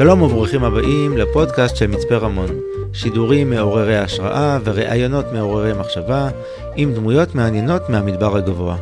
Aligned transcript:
שלום 0.00 0.22
וברוכים 0.22 0.64
הבאים 0.64 1.16
לפודקאסט 1.16 1.76
של 1.76 1.86
מצפה 1.86 2.16
רמון. 2.16 2.48
שידורים 2.92 3.50
מעוררי 3.50 3.98
השראה 3.98 4.58
וראיונות 4.64 5.24
מעוררי 5.32 5.72
מחשבה 5.72 6.28
עם 6.76 6.94
דמויות 6.94 7.34
מעניינות 7.34 7.88
מהמדבר 7.88 8.36
הגבוה. 8.36 8.76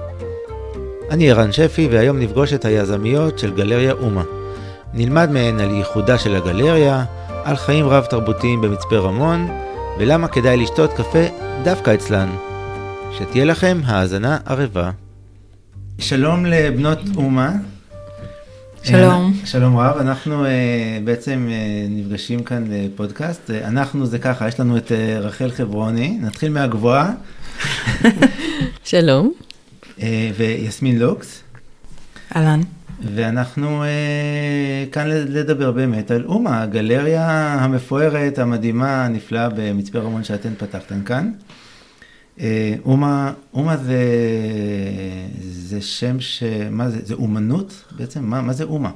אני 1.10 1.30
ערן 1.30 1.52
שפי 1.52 1.88
והיום 1.90 2.18
נפגוש 2.18 2.52
את 2.52 2.64
היזמיות 2.64 3.38
של 3.38 3.54
גלריה 3.54 3.92
אומה. 3.92 4.22
נלמד 4.94 5.30
מהן 5.30 5.60
על 5.60 5.70
ייחודה 5.70 6.18
של 6.18 6.36
הגלריה, 6.36 7.04
על 7.44 7.56
חיים 7.56 7.88
רב 7.88 8.04
תרבותיים 8.04 8.60
במצפה 8.60 8.96
רמון 8.96 9.48
ולמה 9.98 10.28
כדאי 10.28 10.56
לשתות 10.56 10.92
קפה 10.92 11.24
דווקא 11.64 11.94
אצלן. 11.94 12.28
שתהיה 13.12 13.44
לכם 13.44 13.80
האזנה 13.84 14.38
ערבה. 14.46 14.90
שלום 15.98 16.46
לבנות 16.46 17.00
אומה. 17.16 17.52
שלום. 18.88 19.32
אה, 19.40 19.46
שלום 19.46 19.76
רב, 19.76 19.96
אנחנו 19.96 20.44
uh, 20.44 20.48
בעצם 21.04 21.48
uh, 21.48 21.52
נפגשים 21.90 22.42
כאן 22.42 22.64
לפודקאסט. 22.70 23.50
אנחנו 23.50 24.06
זה 24.06 24.18
ככה, 24.18 24.48
יש 24.48 24.60
לנו 24.60 24.76
את 24.76 24.92
רחל 25.20 25.50
חברוני, 25.50 26.18
נתחיל 26.20 26.52
מהגבוהה. 26.52 27.12
שלום. 28.84 29.32
ויסמין 30.36 30.98
לוקס. 30.98 31.42
אהלן. 32.36 32.60
ואנחנו 33.14 33.84
כאן 34.92 35.06
לדבר 35.08 35.72
באמת 35.72 36.10
על 36.10 36.24
אומה, 36.24 36.62
הגלריה 36.62 37.54
המפוארת, 37.60 38.38
המדהימה, 38.38 39.04
הנפלאה 39.04 39.48
במצפה 39.48 39.98
רמון 39.98 40.24
שאתן 40.24 40.54
פתחתן 40.58 41.04
כאן. 41.04 41.30
אומה, 42.84 43.32
אומה 43.54 43.76
זה, 43.76 44.02
זה 45.50 45.80
שם 45.80 46.20
ש... 46.20 46.42
מה 46.70 46.90
זה? 46.90 46.98
זה 47.04 47.14
אומנות 47.14 47.84
בעצם? 47.96 48.24
מה, 48.24 48.42
מה 48.42 48.52
זה 48.52 48.64
אומה? 48.64 48.90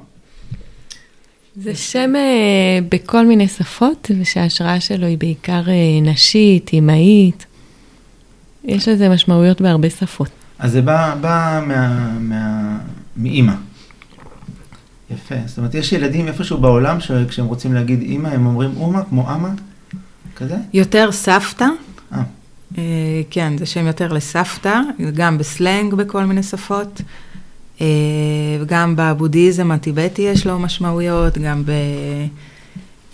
זה 1.55 1.75
שם 1.75 2.13
uh, 2.15 2.83
בכל 2.89 3.25
מיני 3.25 3.47
שפות, 3.47 4.11
ושההשראה 4.19 4.79
שלו 4.79 5.05
היא 5.05 5.17
בעיקר 5.17 5.61
uh, 5.65 5.69
נשית, 6.01 6.71
אמהית. 6.73 7.45
יש 8.63 8.87
לזה 8.87 9.09
משמעויות 9.09 9.61
בהרבה 9.61 9.89
שפות. 9.89 10.29
אז 10.59 10.71
זה 10.71 10.81
בא, 10.81 11.15
בא 11.21 11.63
מה, 11.67 12.11
מה, 12.19 12.77
מאימא. 13.17 13.53
יפה. 15.11 15.35
זאת 15.45 15.57
אומרת, 15.57 15.75
יש 15.75 15.93
ילדים 15.93 16.27
איפשהו 16.27 16.57
בעולם 16.57 16.99
שכשהם 16.99 17.45
רוצים 17.45 17.73
להגיד 17.73 18.01
אימא, 18.01 18.27
הם 18.27 18.45
אומרים 18.45 18.71
אומה, 18.77 19.03
כמו 19.09 19.33
אמה? 19.33 19.49
כזה? 20.35 20.55
יותר 20.73 21.11
סבתא. 21.11 21.67
אה. 22.77 22.83
אה, 22.83 23.21
כן, 23.29 23.57
זה 23.57 23.65
שם 23.65 23.87
יותר 23.87 24.13
לסבתא, 24.13 24.79
גם 25.13 25.37
בסלנג 25.37 25.93
בכל 25.93 26.25
מיני 26.25 26.43
שפות. 26.43 27.01
אה, 27.81 27.87
גם 28.65 28.93
בבודהיזם 28.97 29.71
הטיבטי 29.71 30.21
יש 30.21 30.47
לו 30.47 30.59
משמעויות, 30.59 31.37
גם 31.37 31.63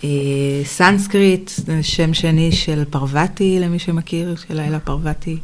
בסנסקריט, 0.02 1.50
זה 1.56 1.82
שם 1.82 2.14
שני 2.14 2.52
של 2.52 2.84
פרווטי, 2.90 3.58
למי 3.60 3.78
שמכיר, 3.78 4.36
של 4.36 4.54
לילה 4.54 4.80
פרווטי. 4.80 5.38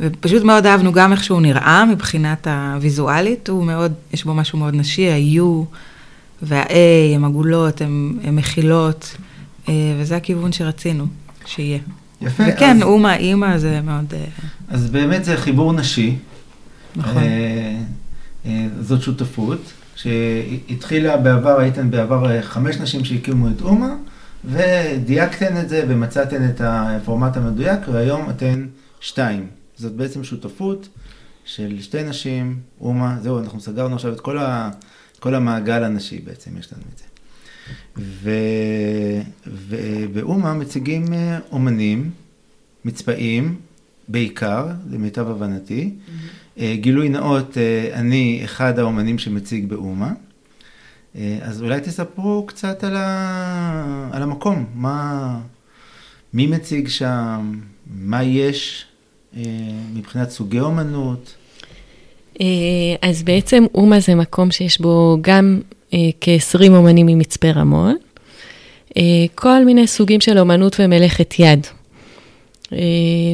ופשוט 0.00 0.42
מאוד 0.42 0.66
אהבנו 0.66 0.92
גם 0.92 1.12
איך 1.12 1.24
שהוא 1.24 1.40
נראה 1.40 1.84
מבחינת 1.84 2.46
הוויזואלית, 2.46 3.48
הוא 3.48 3.64
מאוד, 3.64 3.92
יש 4.12 4.24
בו 4.24 4.34
משהו 4.34 4.58
מאוד 4.58 4.74
נשי, 4.74 5.10
ה-U 5.10 5.64
וה-A 6.42 7.14
הם 7.14 7.24
עגולות, 7.24 7.80
הם 7.80 8.18
מכילות, 8.32 9.16
אה, 9.68 9.74
וזה 10.00 10.16
הכיוון 10.16 10.52
שרצינו 10.52 11.06
שיהיה. 11.46 11.78
יפה. 12.20 12.44
וכן, 12.48 12.76
אז... 12.76 12.82
אומה, 12.82 13.16
אימא, 13.16 13.58
זה 13.58 13.80
מאוד... 13.80 14.14
אה, 14.14 14.24
אז 14.68 14.90
באמת 14.90 15.24
זה 15.24 15.36
חיבור 15.36 15.72
נשי. 15.72 16.16
נכון. 16.96 17.22
אה, 17.22 17.80
אה, 18.46 18.66
זאת 18.80 19.02
שותפות, 19.02 19.72
שהתחילה 19.96 21.16
בעבר, 21.16 21.60
הייתן 21.60 21.90
בעבר 21.90 22.30
אה, 22.30 22.42
חמש 22.42 22.76
נשים 22.76 23.04
שהקימו 23.04 23.48
את 23.48 23.60
אומה, 23.60 23.94
ודייקתן 24.44 25.60
את 25.60 25.68
זה 25.68 25.84
ומצאתן 25.88 26.48
את 26.50 26.60
הפורמט 26.64 27.36
המדויק, 27.36 27.80
והיום 27.92 28.30
אתן 28.30 28.66
שתיים. 29.00 29.46
זאת 29.76 29.92
בעצם 29.92 30.24
שותפות 30.24 30.88
של 31.44 31.80
שתי 31.80 32.02
נשים, 32.02 32.60
אומה, 32.80 33.16
זהו, 33.22 33.38
אנחנו 33.38 33.60
סגרנו 33.60 33.94
עכשיו 33.94 34.12
את 34.12 34.20
כל, 34.20 34.38
ה, 34.38 34.70
כל 35.20 35.34
המעגל 35.34 35.84
הנשי 35.84 36.18
בעצם, 36.18 36.50
יש 36.58 36.72
לנו 36.72 36.82
את 36.92 36.98
זה. 36.98 37.04
ובאומה 39.46 40.54
מציגים 40.54 41.12
אה, 41.12 41.38
אומנים, 41.52 42.10
מצפאים, 42.84 43.56
בעיקר, 44.08 44.66
למיטב 44.90 45.28
הבנתי. 45.28 45.90
Mm-hmm. 45.90 46.60
גילוי 46.74 47.08
נאות, 47.08 47.58
אה, 47.58 47.90
אני 47.92 48.40
אחד 48.44 48.78
האומנים 48.78 49.18
שמציג 49.18 49.68
באומה. 49.68 50.12
אז 51.42 51.62
אולי 51.62 51.80
תספרו 51.80 52.46
קצת 52.46 52.84
על, 52.84 52.96
ה... 52.96 54.10
על 54.12 54.22
המקום, 54.22 54.64
מה... 54.74 55.40
מי 56.34 56.46
מציג 56.46 56.88
שם, 56.88 57.60
מה 57.86 58.22
יש 58.22 58.86
מבחינת 59.94 60.30
סוגי 60.30 60.60
אומנות. 60.60 61.34
אז 63.02 63.22
בעצם 63.22 63.64
אומה 63.74 64.00
זה 64.00 64.14
מקום 64.14 64.50
שיש 64.50 64.80
בו 64.80 65.18
גם 65.20 65.60
אה, 65.64 65.77
כ-20 66.20 66.68
אומנים 66.68 67.06
ממצפה 67.06 67.50
רמון, 67.50 67.96
אה, 68.96 69.02
כל 69.34 69.64
מיני 69.64 69.86
סוגים 69.86 70.20
של 70.20 70.38
אומנות 70.38 70.76
ומלאכת 70.78 71.34
יד. 71.38 71.66
אה, 72.72 72.78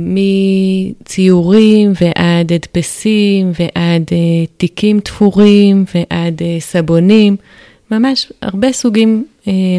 מציורים 0.00 1.92
ועד 2.00 2.52
הדפסים 2.52 3.52
ועד 3.58 4.02
תיקים 4.56 5.00
תפורים 5.00 5.84
ועד 5.94 6.42
סבונים, 6.58 7.36
ממש 7.90 8.32
הרבה 8.42 8.72
סוגים 8.72 9.26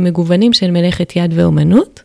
מגוונים 0.02 0.54
של 0.54 0.72
מלאכת 0.72 1.14
יד 1.16 1.32
ואומנות. 1.36 2.02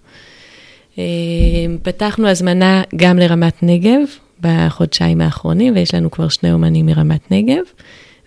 פתחנו 1.82 2.28
הזמנה 2.28 2.82
גם 2.96 3.18
לרמת 3.18 3.62
נגב 3.62 4.00
בחודשיים 4.40 5.20
האחרונים, 5.20 5.74
ויש 5.74 5.94
לנו 5.94 6.10
כבר 6.10 6.28
שני 6.28 6.52
אומנים 6.52 6.86
מרמת 6.86 7.30
נגב, 7.30 7.62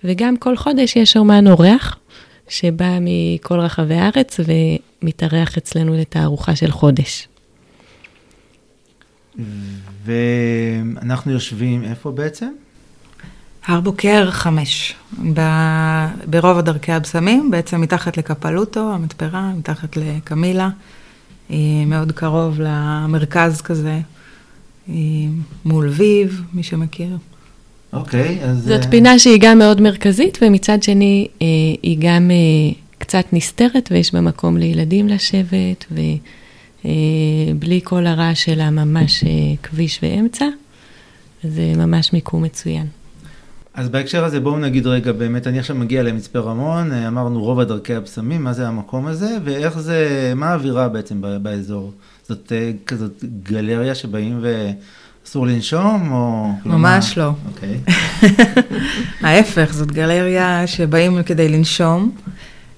וגם 0.03 0.37
כל 0.37 0.57
חודש 0.57 0.95
יש 0.95 1.17
אומן 1.17 1.47
אורח 1.47 1.97
שבא 2.53 2.97
מכל 3.01 3.59
רחבי 3.59 3.95
הארץ 3.95 4.39
ומתארח 4.39 5.57
אצלנו 5.57 5.93
לתערוכה 5.93 6.55
של 6.55 6.71
חודש. 6.71 7.27
ואנחנו 10.05 11.31
יושבים 11.31 11.83
איפה 11.83 12.11
בעצם? 12.11 12.51
הר 13.65 13.79
בוקר 13.79 14.31
חמש, 14.31 14.95
ב... 15.33 15.41
ברוב 16.27 16.57
הדרכי 16.57 16.91
הבשמים, 16.91 17.51
בעצם 17.51 17.81
מתחת 17.81 18.17
לקפלוטו, 18.17 18.93
המתפרה, 18.93 19.51
מתחת 19.57 19.97
לקמילה, 19.97 20.69
מאוד 21.87 22.11
קרוב 22.11 22.59
למרכז 22.59 23.61
כזה, 23.61 23.99
מול 25.65 25.87
ויב, 25.87 26.41
מי 26.53 26.63
שמכיר. 26.63 27.17
אוקיי, 27.93 28.39
okay, 28.41 28.45
אז... 28.45 28.63
זאת 28.63 28.85
פינה 28.89 29.19
שהיא 29.19 29.37
גם 29.41 29.57
מאוד 29.57 29.81
מרכזית, 29.81 30.37
ומצד 30.41 30.83
שני 30.83 31.27
אה, 31.41 31.47
היא 31.83 31.97
גם 31.99 32.31
אה, 32.31 32.35
קצת 32.97 33.25
נסתרת, 33.33 33.89
ויש 33.91 34.13
בה 34.13 34.21
מקום 34.21 34.57
לילדים 34.57 35.07
לשבת, 35.07 35.85
ובלי 36.85 37.81
כל 37.83 38.07
הרעש 38.07 38.45
שלה 38.45 38.69
ממש 38.69 39.23
כביש 39.63 39.99
ואמצע, 40.03 40.45
זה 41.43 41.73
ממש 41.77 42.13
מיקום 42.13 42.43
מצוין. 42.43 42.87
אז 43.73 43.89
בהקשר 43.89 44.25
הזה 44.25 44.39
בואו 44.39 44.59
נגיד 44.59 44.87
רגע, 44.87 45.11
באמת, 45.11 45.47
אני 45.47 45.59
עכשיו 45.59 45.75
מגיע 45.75 46.03
למצפה 46.03 46.39
רמון, 46.39 46.91
אמרנו 46.91 47.43
רוב 47.43 47.59
הדרכי 47.59 47.95
הבשמים, 47.95 48.43
מה 48.43 48.53
זה 48.53 48.67
המקום 48.67 49.07
הזה, 49.07 49.37
ואיך 49.43 49.79
זה, 49.79 50.33
מה 50.35 50.47
האווירה 50.49 50.89
בעצם 50.89 51.21
באזור? 51.41 51.91
זאת 52.27 52.51
כזאת 52.85 53.23
גלריה 53.43 53.95
שבאים 53.95 54.39
ו... 54.41 54.71
אסור 55.27 55.47
לנשום 55.47 56.11
או... 56.11 56.51
ממש 56.65 57.17
לא. 57.17 57.31
אוקיי. 57.47 57.79
ההפך, 59.27 59.69
זאת 59.73 59.91
גלריה 59.91 60.67
שבאים 60.67 61.23
כדי 61.23 61.49
לנשום. 61.49 62.11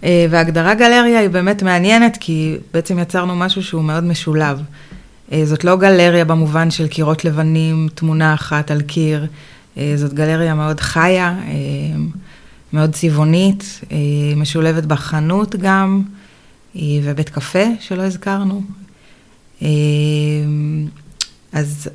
אה, 0.04 0.26
והגדרה 0.30 0.74
גלריה 0.74 1.20
היא 1.20 1.30
באמת 1.30 1.64
מעניינת, 1.64 2.18
כי 2.20 2.58
בעצם 2.74 3.00
יצרנו 3.00 3.36
משהו 3.36 3.64
שהוא 3.64 3.84
מאוד 3.84 4.04
משולב. 4.04 4.62
אה, 5.32 5.46
זאת 5.46 5.64
לא 5.64 5.76
גלריה 5.76 6.26
במובן 6.26 6.72
של 6.72 6.88
קירות 6.88 7.26
לבנים, 7.26 7.88
תמונה 7.96 8.34
אחת 8.34 8.72
על 8.72 8.82
קיר. 8.82 9.28
אה, 9.78 9.94
זאת 9.96 10.14
גלריה 10.14 10.54
מאוד 10.54 10.80
חיה, 10.80 11.38
מאוד 12.74 12.94
צבעונית, 12.94 13.82
משולבת 14.36 14.86
בחנות 14.86 15.56
גם, 15.56 16.02
ובית 16.76 17.30
קפה 17.30 17.64
שלא 17.80 18.02
הזכרנו. 18.02 18.62
אז 21.54 21.90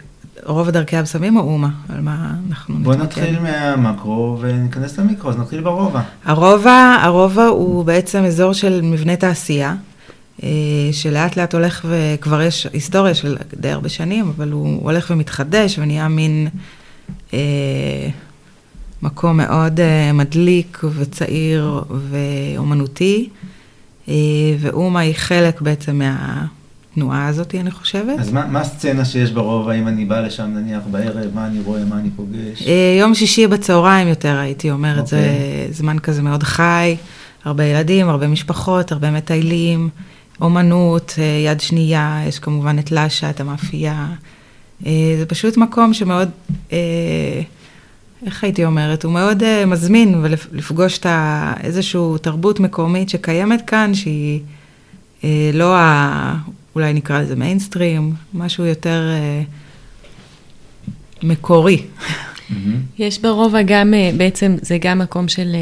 רוב 0.44 0.70
דרכי 0.70 0.96
הבשמים 0.96 1.36
או 1.36 1.42
אומה? 1.42 1.68
על 1.88 2.00
מה 2.00 2.34
אנחנו 2.48 2.74
נתמקד? 2.74 2.84
בוא 2.84 3.04
נתחיל 3.04 3.38
מהמקרו 3.38 4.38
וניכנס 4.40 4.98
למיקרו, 4.98 5.30
אז 5.30 5.36
נתחיל 5.36 5.60
ברובע. 5.60 6.00
הרובע, 6.24 6.96
הרובע 7.02 7.44
הוא 7.44 7.84
בעצם 7.84 8.24
אזור 8.24 8.52
של 8.52 8.80
מבנה 8.82 9.16
תעשייה, 9.16 9.74
אה, 10.42 10.48
שלאט 10.92 11.36
לאט 11.36 11.54
הולך 11.54 11.86
וכבר 11.88 12.42
יש 12.42 12.66
היסטוריה 12.72 13.14
של 13.14 13.36
די 13.56 13.70
הרבה 13.70 13.88
שנים, 13.88 14.32
אבל 14.36 14.52
הוא 14.52 14.82
הולך 14.82 15.10
ומתחדש 15.10 15.78
ונהיה 15.78 16.08
מין 16.08 16.48
אה, 17.34 18.08
מקום 19.02 19.36
מאוד 19.36 19.80
אה, 19.80 20.12
מדליק 20.12 20.80
וצעיר 20.96 21.82
ואומנותי. 22.10 23.28
ואומה 24.60 25.00
היא 25.00 25.14
חלק 25.16 25.60
בעצם 25.60 26.00
מהתנועה 26.90 27.26
הזאת, 27.26 27.54
אני 27.54 27.70
חושבת. 27.70 28.18
אז 28.18 28.32
מה, 28.32 28.46
מה 28.46 28.60
הסצנה 28.60 29.04
שיש 29.04 29.30
ברובע, 29.30 29.72
אם 29.72 29.88
אני 29.88 30.04
בא 30.04 30.20
לשם 30.20 30.50
נניח 30.54 30.82
בערב, 30.90 31.34
מה 31.34 31.46
אני 31.46 31.60
רואה, 31.60 31.84
מה 31.84 31.98
אני 31.98 32.10
פוגש? 32.16 32.62
יום 33.00 33.14
שישי 33.14 33.46
בצהריים 33.46 34.08
יותר, 34.08 34.36
הייתי 34.38 34.70
אומרת, 34.70 35.04
okay. 35.04 35.10
זה 35.10 35.16
אוקיי. 35.16 35.72
זמן 35.72 35.98
כזה 35.98 36.22
מאוד 36.22 36.42
חי, 36.42 36.96
הרבה 37.44 37.64
ילדים, 37.64 38.08
הרבה 38.08 38.28
משפחות, 38.28 38.92
הרבה 38.92 39.10
מטיילים. 39.10 39.88
אומנות, 40.40 41.14
יד 41.46 41.60
שנייה, 41.60 42.22
יש 42.28 42.38
כמובן 42.38 42.78
את 42.78 42.92
לאשה, 42.92 43.30
את 43.30 43.40
המאפייה. 43.40 44.06
זה 44.82 45.24
פשוט 45.28 45.56
מקום 45.56 45.94
שמאוד, 45.94 46.28
איך 48.26 48.44
הייתי 48.44 48.64
אומרת, 48.64 49.04
הוא 49.04 49.12
מאוד 49.12 49.42
מזמין 49.66 50.14
ולפגוש 50.22 50.98
את 50.98 51.06
איזושהי 51.62 52.00
תרבות 52.22 52.60
מקומית 52.60 53.08
שקיימת 53.08 53.62
כאן, 53.66 53.92
שהיא 53.94 54.40
לא 55.52 55.76
ה... 55.76 56.34
אולי 56.74 56.92
נקרא 56.92 57.20
לזה 57.20 57.36
מיינסטרים, 57.36 58.12
משהו 58.34 58.64
יותר 58.64 59.02
מקורי. 61.22 61.82
יש 62.98 63.18
ברובע 63.18 63.62
גם, 63.62 63.94
בעצם 64.16 64.56
זה 64.62 64.78
גם 64.80 64.98
מקום 64.98 65.28
של 65.28 65.56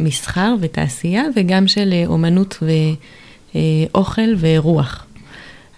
מסחר 0.00 0.54
ותעשייה 0.60 1.22
וגם 1.36 1.68
של 1.68 1.94
אומנות 2.06 2.58
ו... 2.62 2.70
אה, 3.54 3.60
אוכל 3.94 4.34
ורוח. 4.38 5.06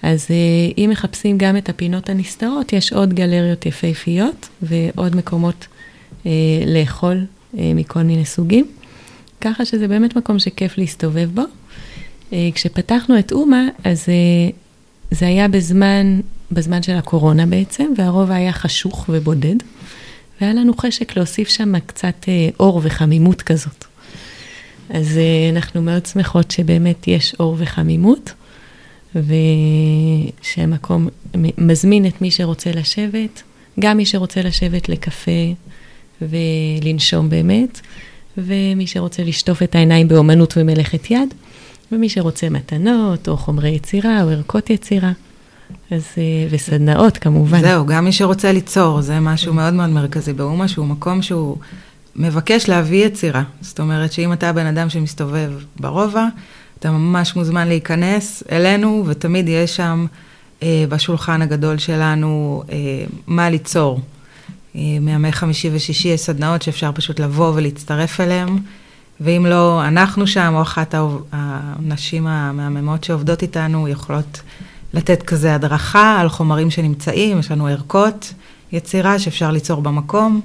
אז 0.03 0.27
אה, 0.31 0.37
אם 0.79 0.91
מחפשים 0.91 1.39
גם 1.39 1.57
את 1.57 1.69
הפינות 1.69 2.09
הנסתרות, 2.11 2.73
יש 2.73 2.93
עוד 2.93 3.15
גלריות 3.15 3.67
יפהפיות 3.67 4.49
ועוד 4.63 5.17
מקומות 5.17 5.67
אה, 6.27 6.31
לאכול 6.67 7.27
מכל 7.55 8.03
מיני 8.03 8.25
סוגים. 8.25 8.67
ככה 9.41 9.65
שזה 9.65 9.89
באמת 9.89 10.17
מקום 10.17 10.39
שכיף 10.39 10.79
להסתובב 10.79 11.31
בו. 11.35 11.43
כשפתחנו 12.55 13.19
את 13.19 13.33
אומה, 13.33 13.69
אז 13.85 14.07
זה 15.11 15.27
היה 15.27 15.49
בזמן, 15.49 16.21
בזמן 16.53 16.83
של 16.83 16.95
הקורונה 16.95 17.47
בעצם, 17.47 17.93
והרוב 17.97 18.31
היה 18.31 18.53
חשוך 18.53 19.07
ובודד, 19.09 19.57
והיה 20.41 20.55
לנו 20.55 20.73
חשק 20.77 21.17
להוסיף 21.17 21.49
שם 21.49 21.79
קצת 21.79 22.29
אור 22.61 22.81
וחמימות 22.85 23.43
כזאת. 23.43 23.85
אז 24.91 25.19
אה, 25.19 25.51
אנחנו 25.57 25.83
מאוד 25.83 26.07
שמחות 26.07 26.51
שבאמת 26.51 27.09
יש 27.09 27.35
אור 27.41 27.57
וחמימות, 27.59 28.33
ושהמקום 30.41 31.09
מזמין 31.59 32.07
את 32.07 32.23
מי 32.23 32.31
שרוצה 32.31 32.71
לשבת, 32.71 33.43
גם 33.81 33.97
מי 33.97 34.07
שרוצה 34.07 34.43
לשבת 34.43 34.89
לקפה 34.89 35.53
ולנשום 36.23 37.31
באמת, 37.31 37.81
ומי 38.39 38.87
שרוצה 38.87 39.23
לשטוף 39.23 39.63
את 39.63 39.75
העיניים 39.75 40.09
באומנות 40.09 40.55
ומלאכת 40.57 41.11
יד, 41.11 41.35
ומי 41.93 42.09
שרוצה 42.09 42.49
מתנות, 42.49 43.29
או 43.29 43.37
חומרי 43.37 43.71
יצירה, 43.71 44.23
או 44.23 44.29
ערכות 44.29 44.71
יצירה. 44.71 45.13
אז, 45.91 46.03
אה, 46.19 46.23
וסדנאות 46.51 47.19
כמובן. 47.19 47.61
זהו, 47.61 47.87
גם 47.87 48.05
מי 48.05 48.13
שרוצה 48.13 48.53
ליצור, 48.53 49.01
זה 49.01 49.21
משהו 49.21 49.55
מאוד 49.55 49.75
מאוד 49.75 49.91
מרכזי 49.91 50.33
באומה, 50.33 50.69
שהוא 50.69 50.87
מקום 50.87 51.23
שהוא 51.23 51.57
מבקש 52.17 52.69
להביא 52.69 53.07
יצירה. 53.07 53.43
זאת 53.61 53.81
אומרת 53.81 54.13
שאם 54.13 54.33
אתה 54.33 54.53
בן 54.53 54.67
אדם 54.67 54.91
שמסתובב 54.91 55.51
ברובע, 55.81 56.27
אתה 56.79 56.91
ממש 56.91 57.37
מוזמן 57.37 57.69
להיכנס 57.69 58.43
אלינו, 58.53 59.05
ותמיד 59.07 59.49
יש 59.49 59.77
שם 59.77 60.07
אה, 60.63 60.85
בשולחן 60.89 61.43
הגדול 61.43 61.79
שלנו 61.79 62.63
אה, 62.73 62.77
מה 63.27 63.51
ליצור. 63.51 64.01
אה, 64.77 64.81
מימי 65.01 65.33
חמישי 65.33 65.71
ושישי 65.73 66.09
יש 66.09 66.21
סדנאות 66.21 66.63
שאפשר 66.63 66.91
פשוט 66.95 67.21
לבוא 67.21 67.53
ולהצטרף 67.55 68.21
אליהם, 68.21 68.59
ואם 69.21 69.47
לא, 69.47 69.83
אנחנו 69.89 70.27
שם, 70.27 70.53
או 70.55 70.63
אחת 70.63 70.95
הנשים 71.33 72.27
המהממות 72.27 73.05
שעובדות 73.05 73.43
איתנו 73.43 73.89
יכולות 73.89 74.41
לתת 74.95 75.23
כזה 75.23 75.55
הדרכה 75.55 76.21
על 76.21 76.29
חומרים 76.29 76.71
שנמצאים, 76.71 77.39
יש 77.39 77.51
לנו 77.51 77.67
ערכות 77.67 78.33
יצירה 78.73 79.19
שאפשר 79.19 79.51
ליצור 79.51 79.83
במקום. 79.83 80.41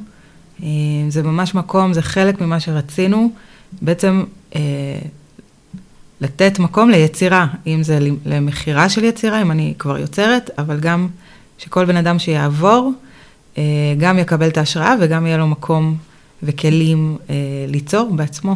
אה, 0.63 0.67
זה 1.09 1.23
ממש 1.23 1.55
מקום, 1.55 1.93
זה 1.93 2.01
חלק 2.01 2.41
ממה 2.41 2.59
שרצינו, 2.59 3.31
בעצם 3.81 4.23
אה, 4.55 4.61
לתת 6.21 6.59
מקום 6.59 6.89
ליצירה, 6.89 7.47
אם 7.67 7.83
זה 7.83 7.99
למכירה 8.25 8.89
של 8.89 9.03
יצירה, 9.03 9.41
אם 9.41 9.51
אני 9.51 9.73
כבר 9.79 9.97
יוצרת, 9.97 10.49
אבל 10.57 10.79
גם 10.79 11.07
שכל 11.57 11.85
בן 11.85 11.97
אדם 11.97 12.19
שיעבור, 12.19 12.93
אה, 13.57 13.63
גם 13.97 14.19
יקבל 14.19 14.47
את 14.47 14.57
ההשראה 14.57 14.95
וגם 14.99 15.27
יהיה 15.27 15.37
לו 15.37 15.47
מקום 15.47 15.97
וכלים 16.43 17.17
ליצור 17.67 18.15
בעצמו, 18.15 18.55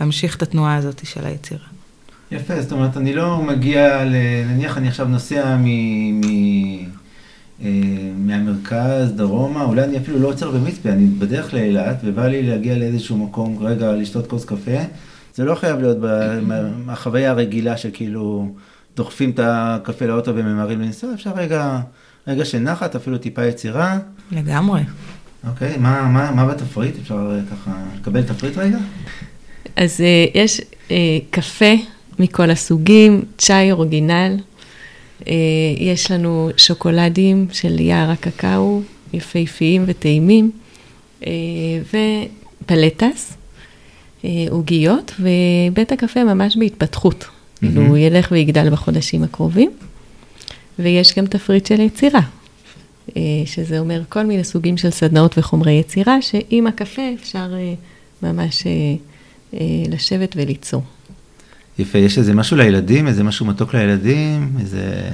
להמשיך 0.00 0.36
את 0.36 0.42
התנועה 0.42 0.76
הזאת 0.76 1.06
של 1.06 1.26
היצירה. 1.26 1.66
יפה, 2.30 2.62
זאת 2.62 2.72
אומרת, 2.72 2.96
אני 2.96 3.14
לא 3.14 3.42
מגיע, 3.42 4.04
נניח 4.48 4.78
אני 4.78 4.88
עכשיו 4.88 5.08
נוסע 5.08 5.56
מ... 5.56 5.64
מ... 6.20 6.22
אה, 7.64 7.70
מהמרכז, 8.18 9.12
דרומה, 9.12 9.64
אולי 9.64 9.84
אני 9.84 9.98
אפילו 9.98 10.18
לא 10.18 10.28
עוצר 10.28 10.50
במצפה, 10.50 10.88
אני 10.88 11.06
בדרך 11.06 11.54
לאילת 11.54 11.96
ובא 12.04 12.26
לי 12.26 12.42
להגיע 12.42 12.78
לאיזשהו 12.78 13.16
מקום, 13.16 13.58
רגע, 13.60 13.92
לשתות 13.92 14.26
כוס 14.26 14.44
קפה. 14.44 14.78
זה 15.34 15.44
לא 15.44 15.54
חייב 15.54 15.80
להיות 15.80 15.96
בחוויה 16.86 17.30
הרגילה 17.30 17.76
שכאילו 17.76 18.54
דוחפים 18.96 19.30
את 19.30 19.40
הקפה 19.42 20.06
לאוטו 20.06 20.34
וממהרים 20.34 20.80
לנסוע, 20.80 21.14
אפשר 21.14 21.30
רגע, 21.36 21.80
רגע 22.26 22.44
של 22.44 22.58
נחת, 22.58 22.96
אפילו 22.96 23.18
טיפה 23.18 23.44
יצירה. 23.44 23.98
לגמרי. 24.32 24.82
אוקיי, 25.46 25.76
מה, 25.76 26.08
מה, 26.08 26.30
מה 26.30 26.46
בתפריט? 26.46 26.96
אפשר 27.02 27.14
אה, 27.14 27.40
ככה 27.50 27.70
לקבל 28.00 28.22
תפריט 28.22 28.56
רגע? 28.56 28.78
אז 29.76 30.00
uh, 30.00 30.38
יש 30.38 30.60
uh, 30.60 30.92
קפה 31.30 31.74
מכל 32.18 32.50
הסוגים, 32.50 33.24
צ'אי 33.38 33.72
אורגינל, 33.72 34.36
אה, 35.26 35.34
יש 35.78 36.10
לנו 36.10 36.50
שוקולדים 36.56 37.46
של 37.52 37.80
יער 37.80 38.10
הקקאו, 38.10 38.80
יפהפיים 39.12 39.84
וטעימים, 39.86 40.50
אה, 41.26 41.32
ופלטס, 42.64 43.34
עוגיות, 44.50 45.14
ובית 45.20 45.92
הקפה 45.92 46.24
ממש 46.24 46.56
בהתפתחות. 46.56 47.24
Mm-hmm. 47.24 47.66
הוא 47.76 47.96
ילך 47.96 48.28
ויגדל 48.32 48.70
בחודשים 48.70 49.22
הקרובים, 49.22 49.70
ויש 50.78 51.18
גם 51.18 51.26
תפריט 51.26 51.66
של 51.66 51.80
יצירה, 51.80 52.20
שזה 53.44 53.78
אומר 53.78 54.02
כל 54.08 54.26
מיני 54.26 54.44
סוגים 54.44 54.76
של 54.76 54.90
סדנאות 54.90 55.38
וחומרי 55.38 55.72
יצירה, 55.72 56.22
שעם 56.22 56.66
הקפה 56.66 57.02
אפשר 57.20 57.52
ממש 58.22 58.66
לשבת 59.88 60.34
וליצור. 60.36 60.82
יפה, 61.78 61.98
יש 61.98 62.18
איזה 62.18 62.34
משהו 62.34 62.56
לילדים, 62.56 63.06
איזה 63.06 63.24
משהו 63.24 63.46
מתוק 63.46 63.74
לילדים, 63.74 64.52
איזה... 64.60 65.10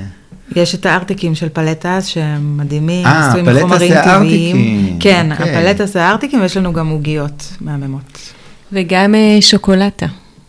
יש 0.56 0.74
את 0.74 0.86
הארטיקים 0.86 1.34
של 1.34 1.48
פלטס 1.48 2.06
שהם 2.06 2.56
מדהימים, 2.56 3.06
אה, 3.06 3.28
עשויים 3.28 3.46
מחומרים 3.46 3.92
טבעיים. 4.04 4.96
כן, 5.00 5.28
okay. 5.30 5.32
אוקיי. 5.40 5.56
הפלטס 5.56 5.92
זה 5.92 6.04
הארטיקים, 6.04 6.40
ויש 6.40 6.56
לנו 6.56 6.72
גם 6.72 6.88
עוגיות 6.88 7.52
מהממות. 7.60 8.32
וגם 8.72 9.14
שוקולטה. 9.40 10.06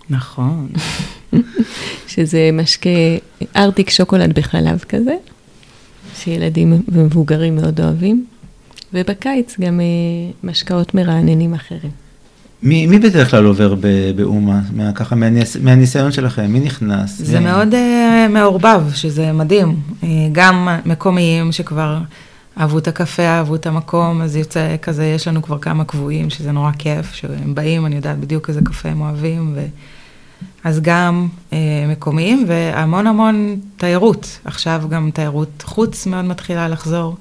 נכון. 0.09 0.67
שזה 2.07 2.49
משקה, 2.53 2.89
ארטיק 3.55 3.89
שוקולד 3.89 4.33
בחלב 4.39 4.79
כזה, 4.89 5.15
שילדים 6.15 6.81
ומבוגרים 6.87 7.55
מאוד 7.55 7.81
אוהבים, 7.81 8.25
ובקיץ 8.93 9.55
גם 9.59 9.79
uh, 9.79 10.47
משקאות 10.47 10.95
מרעננים 10.95 11.53
אחרים. 11.53 11.91
מי, 12.63 12.87
מי 12.87 12.99
בדרך 12.99 13.31
כלל 13.31 13.45
עובר 13.45 13.75
באומה, 14.15 14.61
מה, 14.73 14.91
ככה 14.91 15.15
מהניס, 15.15 15.57
מהניסיון 15.57 16.11
שלכם, 16.11 16.45
מי 16.51 16.59
נכנס? 16.59 17.21
זה 17.21 17.39
מי... 17.39 17.45
מאוד 17.45 17.73
uh, 17.73 17.77
מעורבב, 18.29 18.81
שזה 18.93 19.31
מדהים. 19.31 19.75
Uh, 20.01 20.05
גם 20.31 20.67
מקומיים 20.85 21.51
שכבר 21.51 21.97
אהבו 22.59 22.77
את 22.77 22.87
הקפה, 22.87 23.23
אהבו 23.23 23.55
את 23.55 23.67
המקום, 23.67 24.21
אז 24.21 24.35
יוצא 24.35 24.75
כזה, 24.81 25.05
יש 25.05 25.27
לנו 25.27 25.41
כבר 25.41 25.59
כמה 25.59 25.85
קבועים, 25.85 26.29
שזה 26.29 26.51
נורא 26.51 26.71
כיף, 26.79 27.13
שהם 27.13 27.55
באים, 27.55 27.85
אני 27.85 27.95
יודעת 27.95 28.19
בדיוק 28.19 28.49
איזה 28.49 28.61
קפה 28.63 28.89
הם 28.89 29.01
אוהבים, 29.01 29.53
ו... 29.55 29.65
אז 30.63 30.79
גם 30.81 31.27
uh, 31.49 31.53
מקומיים, 31.87 32.45
והמון 32.47 33.07
המון 33.07 33.59
תיירות. 33.77 34.39
עכשיו 34.45 34.83
גם 34.89 35.09
תיירות 35.13 35.63
חוץ 35.65 36.05
מאוד 36.05 36.25
מתחילה 36.25 36.67
לחזור. 36.67 37.15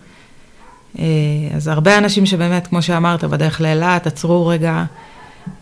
Uh, 0.97 1.00
אז 1.56 1.68
הרבה 1.68 1.99
אנשים 1.99 2.26
שבאמת, 2.26 2.66
כמו 2.66 2.83
שאמרת, 2.83 3.25
בדרך 3.25 3.61
לאילת, 3.61 4.06
עצרו 4.06 4.47
רגע. 4.47 4.85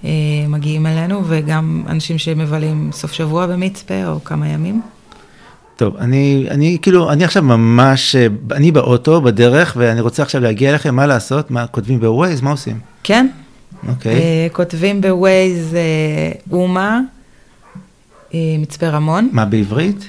אה, 0.05 0.11
מגיעים 0.49 0.87
אלינו, 0.87 1.23
וגם 1.29 1.83
אנשים 1.89 2.19
שמבלים 2.19 2.91
סוף 2.93 3.13
שבוע 3.13 3.47
במצפה 3.47 4.07
או 4.07 4.25
כמה 4.25 4.49
ימים. 4.49 4.83
טוב, 5.77 5.97
אני, 5.97 6.47
אני 6.51 6.79
כאילו, 6.83 7.13
אני 7.13 7.25
עכשיו 7.25 7.43
ממש, 7.43 8.17
אה, 8.17 8.27
אני 8.53 8.73
באוטו, 8.73 9.21
בדרך, 9.21 9.75
ואני 9.79 10.01
רוצה 10.01 10.23
עכשיו 10.23 10.41
להגיע 10.41 10.71
אליכם, 10.71 10.95
מה 10.95 11.07
לעשות? 11.07 11.51
מה, 11.51 11.67
כותבים 11.67 12.01
בווייז? 12.01 12.41
מה 12.41 12.51
עושים? 12.51 12.79
כן. 13.03 13.29
אוקיי. 13.89 14.15
Okay. 14.15 14.53
Uh, 14.53 14.57
כותבים 14.57 15.01
בווייז 15.01 15.73
uh, 15.73 16.53
אומה, 16.53 17.01
uh, 17.01 17.22
מצפה 18.35 18.89
רמון. 18.89 19.29
מה, 19.33 19.45
בעברית? 19.45 20.09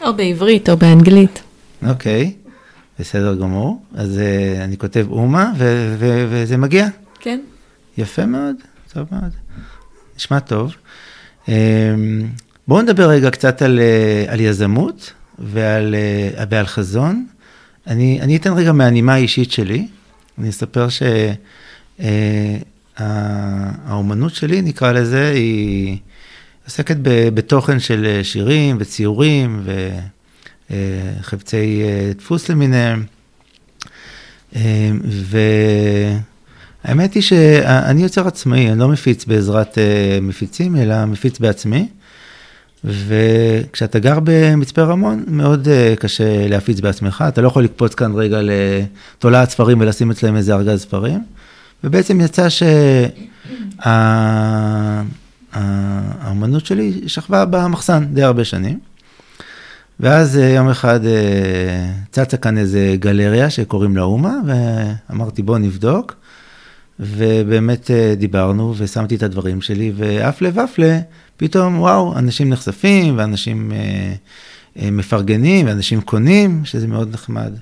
או 0.00 0.14
בעברית 0.16 0.68
או 0.68 0.76
באנגלית. 0.76 1.42
אוקיי, 1.88 2.32
okay. 2.34 2.48
בסדר 3.00 3.34
גמור. 3.34 3.82
אז 3.94 4.18
uh, 4.18 4.64
אני 4.64 4.78
כותב 4.78 5.06
אומה, 5.10 5.52
וזה 6.28 6.56
מגיע? 6.56 6.86
כן. 7.20 7.40
יפה 7.98 8.26
מאוד. 8.26 8.56
טוב 8.92 9.06
מאוד. 9.12 9.32
נשמע 10.16 10.40
טוב. 10.40 10.74
אמ, 11.48 11.54
בואו 12.68 12.82
נדבר 12.82 13.08
רגע 13.08 13.30
קצת 13.30 13.62
על, 13.62 13.80
אה, 13.80 14.24
על 14.32 14.40
יזמות 14.40 15.12
ועל, 15.38 15.94
אה, 15.94 16.44
ועל 16.50 16.66
חזון. 16.66 17.26
אני, 17.86 18.18
אני 18.22 18.36
אתן 18.36 18.52
רגע 18.52 18.72
מהנימה 18.72 19.14
האישית 19.14 19.52
שלי. 19.52 19.88
אני 20.38 20.48
אספר 20.48 20.86
שהאומנות 22.98 24.32
אה, 24.32 24.36
שלי, 24.36 24.62
נקרא 24.62 24.92
לזה, 24.92 25.28
היא 25.28 25.98
עוסקת 26.66 26.96
בתוכן 27.34 27.80
של 27.80 28.20
שירים 28.22 28.76
וציורים 28.80 29.66
וחפצי 30.70 31.82
דפוס 32.18 32.48
למיניהם. 32.48 33.04
והאמת 36.84 37.14
היא 37.14 37.22
שאני 37.22 38.02
יוצר 38.02 38.26
עצמאי, 38.26 38.70
אני 38.70 38.78
לא 38.78 38.88
מפיץ 38.88 39.24
בעזרת 39.24 39.78
מפיצים, 40.22 40.76
אלא 40.76 41.04
מפיץ 41.04 41.38
בעצמי. 41.38 41.88
וכשאתה 42.84 43.98
גר 43.98 44.18
במצפה 44.24 44.82
רמון, 44.82 45.24
מאוד 45.26 45.68
קשה 45.98 46.48
להפיץ 46.48 46.80
בעצמך, 46.80 47.24
אתה 47.28 47.40
לא 47.40 47.48
יכול 47.48 47.64
לקפוץ 47.64 47.94
כאן 47.94 48.12
רגע 48.14 48.40
לתולעת 48.42 49.50
ספרים 49.50 49.80
ולשים 49.80 50.10
אצלם 50.10 50.36
איזה 50.36 50.54
ארגז 50.54 50.80
ספרים, 50.80 51.24
ובעצם 51.84 52.20
יצא 52.20 52.48
שהאמנות 55.56 56.66
שלי 56.66 57.00
שכבה 57.06 57.44
במחסן 57.44 58.04
די 58.04 58.22
הרבה 58.22 58.44
שנים. 58.44 58.78
ואז 60.00 60.36
uh, 60.36 60.40
יום 60.40 60.68
אחד 60.68 61.00
uh, 61.04 61.08
צצה 62.10 62.36
כאן 62.36 62.58
איזה 62.58 62.96
גלריה 62.98 63.50
שקוראים 63.50 63.96
לה 63.96 64.02
אומה, 64.02 64.34
ואמרתי 64.46 65.42
בוא 65.42 65.58
נבדוק. 65.58 66.16
ובאמת 67.00 67.90
דיברנו 68.16 68.74
ושמתי 68.76 69.14
את 69.14 69.22
הדברים 69.22 69.60
שלי, 69.60 69.92
והפלא 69.96 70.48
ופלא, 70.48 70.94
פתאום 71.36 71.80
וואו, 71.80 72.18
אנשים 72.18 72.50
נחשפים 72.50 73.18
ואנשים 73.18 73.72
אה, 73.72 74.12
אה, 74.78 74.90
מפרגנים 74.90 75.66
ואנשים 75.66 76.00
קונים, 76.00 76.64
שזה 76.64 76.86
מאוד 76.86 77.14
נחמד. 77.14 77.52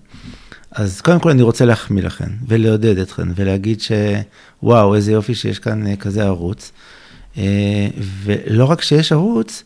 אז 0.72 1.00
קודם 1.00 1.20
כל 1.20 1.30
אני 1.30 1.42
רוצה 1.42 1.64
להחמיא 1.64 2.02
לכם 2.02 2.28
ולעודד 2.48 2.98
אתכם 2.98 3.28
ולהגיד 3.36 3.80
שוואו, 3.80 4.94
איזה 4.94 5.12
יופי 5.12 5.34
שיש 5.34 5.58
כאן 5.58 5.86
אה, 5.86 5.96
כזה 5.96 6.24
ערוץ. 6.24 6.72
אה, 7.38 7.88
ולא 8.24 8.64
רק 8.64 8.82
שיש 8.82 9.12
ערוץ, 9.12 9.64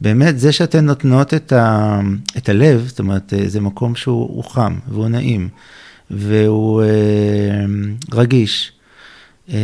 באמת 0.00 0.38
זה 0.38 0.52
שאתן 0.52 0.86
נותנות 0.86 1.34
את, 1.34 1.52
ה, 1.52 2.00
את 2.36 2.48
הלב, 2.48 2.84
זאת 2.86 2.98
אומרת, 2.98 3.34
אה, 3.34 3.48
זה 3.48 3.60
מקום 3.60 3.94
שהוא 3.94 4.44
חם 4.44 4.78
והוא 4.88 5.08
נעים 5.08 5.48
והוא 6.10 6.82
אה, 6.82 6.86
רגיש. 8.12 8.72
אה, 9.52 9.56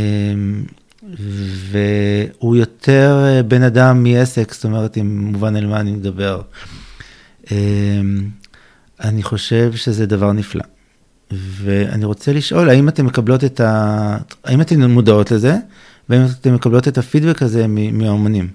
והוא 1.70 2.56
יותר 2.56 3.24
אה, 3.24 3.42
בן 3.42 3.62
אדם 3.62 4.02
מעסק, 4.02 4.54
זאת 4.54 4.64
אומרת, 4.64 4.98
אם 4.98 5.18
מובן 5.18 5.56
על 5.56 5.66
מה 5.66 5.80
אני 5.80 5.92
מדבר. 5.92 6.40
אמ, 7.50 8.28
אני 9.00 9.22
חושב 9.22 9.72
שזה 9.74 10.06
דבר 10.06 10.32
נפלא. 10.32 10.64
ואני 11.30 12.04
רוצה 12.04 12.32
לשאול, 12.32 12.70
האם 12.70 12.88
אתן 12.88 13.04
מקבלות 13.06 13.44
את 13.44 13.60
ה... 13.60 14.16
האם 14.44 14.60
אתן 14.60 14.82
מודעות 14.82 15.30
לזה, 15.30 15.56
והאם 16.08 16.22
אתן 16.40 16.54
מקבלות 16.54 16.88
את 16.88 16.98
הפידבק 16.98 17.42
הזה 17.42 17.66
מהאומנים? 17.92 18.48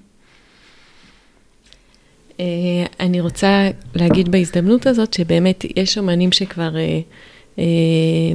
אה, 2.39 2.45
אני 2.99 3.21
רוצה 3.21 3.69
להגיד 3.95 4.31
בהזדמנות 4.31 4.87
הזאת 4.87 5.13
שבאמת 5.13 5.65
יש 5.75 5.97
אומנים 5.97 6.31
שכבר 6.31 6.77
אה, 6.77 6.99
אה, 7.59 7.63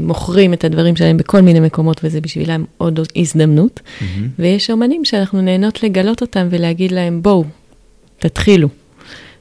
מוכרים 0.01 0.53
את 0.53 0.65
הדברים 0.65 0.97
שלהם 0.97 1.17
בכל 1.17 1.41
מיני 1.41 1.61
מקומות, 1.61 2.01
וזה 2.05 2.21
בשבילם 2.21 2.65
עוד 2.79 3.01
הזדמנות. 3.17 3.81
Mm-hmm. 3.81 4.05
ויש 4.39 4.71
אומנים 4.71 5.05
שאנחנו 5.05 5.41
נהנות 5.41 5.83
לגלות 5.83 6.21
אותם 6.21 6.47
ולהגיד 6.51 6.93
להם, 6.93 7.23
בואו, 7.23 7.45
תתחילו. 8.19 8.69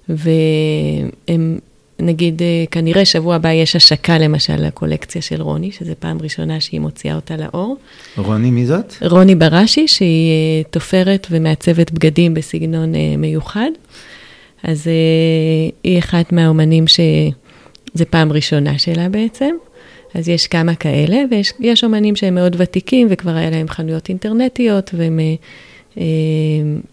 והם, 0.10 1.60
נגיד, 2.00 2.42
אה, 2.42 2.66
כנראה 2.72 3.06
שבוע 3.06 3.36
הבא 3.36 3.52
יש 3.52 3.76
השקה 3.76 4.18
למשל 4.18 4.56
לקולקציה 4.56 5.22
של 5.22 5.42
רוני, 5.42 5.72
שזו 5.72 5.94
פעם 6.00 6.18
ראשונה 6.22 6.60
שהיא 6.60 6.80
מוציאה 6.80 7.16
אותה 7.16 7.36
לאור. 7.38 7.78
רוני 8.18 8.52
מי 8.52 8.66
זאת? 8.66 8.94
רוני 9.02 9.36
בראשי, 9.36 9.88
שהיא 9.88 10.32
אה, 10.32 10.64
תופרת 10.70 11.28
ומעצבת 11.32 11.92
בגדים 11.92 12.34
בסגנון 12.34 12.94
מיוחד. 13.18 13.70
אז 14.64 14.88
היא 15.84 16.00
אחת 16.00 16.32
מהאומנים 16.32 16.88
שזה 16.88 18.06
פעם 18.10 18.32
ראשונה 18.32 18.78
שלה 18.78 19.10
בעצם. 19.10 19.56
אז 20.16 20.30
יש 20.30 20.48
כמה 20.48 20.76
כאלה, 20.76 21.18
ויש 21.60 21.84
אומנים 21.84 22.16
שהם 22.16 22.36
מאוד 22.36 22.56
ותיקים, 22.60 23.08
וכבר 23.10 23.32
היה 23.32 23.50
להם 23.50 23.68
חנויות 23.68 24.10
אינטרנטיות, 24.10 24.92
והם 24.94 25.20
אה, 25.20 25.36
אה, 25.98 26.04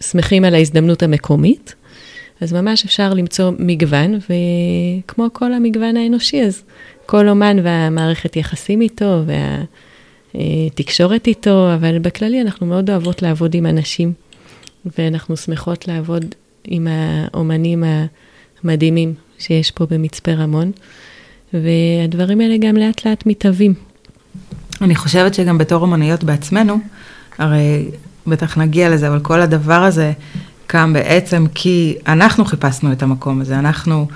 שמחים 0.00 0.44
על 0.44 0.54
ההזדמנות 0.54 1.02
המקומית. 1.02 1.74
אז 2.42 2.52
ממש 2.52 2.84
אפשר 2.84 3.14
למצוא 3.14 3.52
מגוון, 3.58 4.14
וכמו 4.14 5.26
כל 5.32 5.52
המגוון 5.52 5.96
האנושי, 5.96 6.42
אז 6.42 6.62
כל 7.06 7.28
אומן 7.28 7.56
והמערכת 7.62 8.36
יחסים 8.36 8.80
איתו, 8.80 9.22
והתקשורת 10.34 11.26
איתו, 11.26 11.74
אבל 11.74 11.98
בכללי 11.98 12.40
אנחנו 12.40 12.66
מאוד 12.66 12.90
אוהבות 12.90 13.22
לעבוד 13.22 13.54
עם 13.54 13.66
אנשים, 13.66 14.12
ואנחנו 14.98 15.36
שמחות 15.36 15.88
לעבוד 15.88 16.24
עם 16.64 16.86
האומנים 16.90 17.84
המדהימים 18.64 19.14
שיש 19.38 19.70
פה 19.70 19.86
במצפה 19.90 20.32
רמון. 20.32 20.72
והדברים 21.54 22.40
האלה 22.40 22.56
גם 22.56 22.76
לאט 22.76 23.06
לאט 23.06 23.26
מתהווים. 23.26 23.74
אני 24.80 24.94
חושבת 24.94 25.34
שגם 25.34 25.58
בתור 25.58 25.84
אמניות 25.84 26.24
בעצמנו, 26.24 26.78
הרי 27.38 27.88
בטח 28.26 28.58
נגיע 28.58 28.88
לזה, 28.90 29.08
אבל 29.08 29.20
כל 29.20 29.40
הדבר 29.40 29.82
הזה 29.82 30.12
קם 30.72 30.92
בעצם 30.92 31.44
כי 31.54 31.94
אנחנו 32.06 32.44
חיפשנו 32.44 32.92
את 32.92 33.02
המקום 33.02 33.40
הזה, 33.40 33.58
אנחנו 33.58 34.06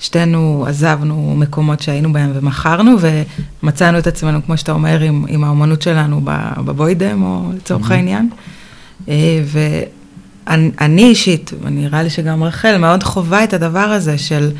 שתינו 0.00 0.64
עזבנו 0.68 1.34
מקומות 1.36 1.80
שהיינו 1.80 2.12
בהם 2.12 2.30
ומכרנו, 2.34 2.96
ומצאנו 3.62 3.98
את 3.98 4.06
עצמנו, 4.06 4.40
כמו 4.46 4.56
שאתה 4.56 4.72
אומר, 4.72 5.00
עם, 5.00 5.24
עם 5.28 5.44
האומנות 5.44 5.82
שלנו 5.82 6.20
בבוידם, 6.64 7.22
או 7.22 7.50
לצורך 7.56 7.90
mm-hmm. 7.90 7.94
העניין. 7.94 8.30
אה, 9.08 9.42
ואני 10.46 11.04
אישית, 11.04 11.50
ונראה 11.62 12.02
לי 12.02 12.10
שגם 12.10 12.44
רחל, 12.44 12.78
מאוד 12.78 13.02
חווה 13.02 13.44
את 13.44 13.52
הדבר 13.54 13.78
הזה 13.78 14.18
של... 14.18 14.50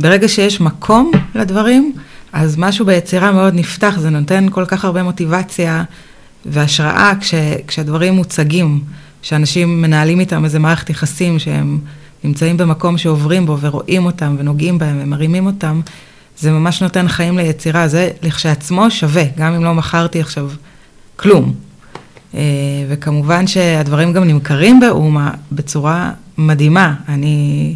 ברגע 0.00 0.28
שיש 0.28 0.60
מקום 0.60 1.10
לדברים, 1.34 1.92
אז 2.32 2.58
משהו 2.58 2.86
ביצירה 2.86 3.32
מאוד 3.32 3.54
נפתח, 3.54 3.94
זה 3.98 4.10
נותן 4.10 4.46
כל 4.50 4.64
כך 4.68 4.84
הרבה 4.84 5.02
מוטיבציה 5.02 5.84
והשראה 6.46 7.12
כש, 7.20 7.34
כשהדברים 7.66 8.14
מוצגים, 8.14 8.80
שאנשים 9.26 9.82
מנהלים 9.82 10.20
איתם 10.20 10.44
איזה 10.44 10.58
מערכת 10.58 10.90
יחסים, 10.90 11.38
שהם 11.38 11.78
נמצאים 12.24 12.56
במקום 12.56 12.98
שעוברים 12.98 13.46
בו 13.46 13.56
ורואים 13.60 14.06
אותם 14.06 14.36
ונוגעים 14.38 14.78
בהם 14.78 14.98
ומרימים 15.02 15.46
אותם, 15.46 15.80
זה 16.38 16.52
ממש 16.52 16.82
נותן 16.82 17.08
חיים 17.08 17.38
ליצירה, 17.38 17.88
זה 17.88 18.10
לכשעצמו 18.22 18.90
שווה, 18.90 19.22
גם 19.36 19.54
אם 19.54 19.64
לא 19.64 19.74
מכרתי 19.74 20.20
עכשיו 20.20 20.50
כלום. 21.16 21.54
אה, 22.34 22.40
וכמובן 22.88 23.46
שהדברים 23.46 24.12
גם 24.12 24.24
נמכרים 24.24 24.80
באומה 24.80 25.30
בצורה 25.52 26.12
מדהימה. 26.38 26.94
אני 27.08 27.74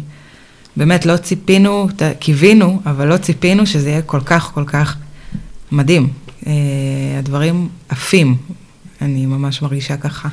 באמת 0.77 1.05
לא 1.05 1.17
ציפינו, 1.17 1.87
קיווינו, 2.19 2.81
אבל 2.85 3.07
לא 3.07 3.17
ציפינו 3.17 3.65
שזה 3.65 3.89
יהיה 3.89 4.01
כל 4.01 4.21
כך 4.25 4.51
כל 4.53 4.63
כך 4.67 4.97
מדהים. 5.71 6.09
Uh, 6.41 6.47
הדברים 7.19 7.69
עפים, 7.89 8.35
אני 9.01 9.25
ממש 9.25 9.61
מרגישה 9.61 9.97
ככה. 9.97 10.29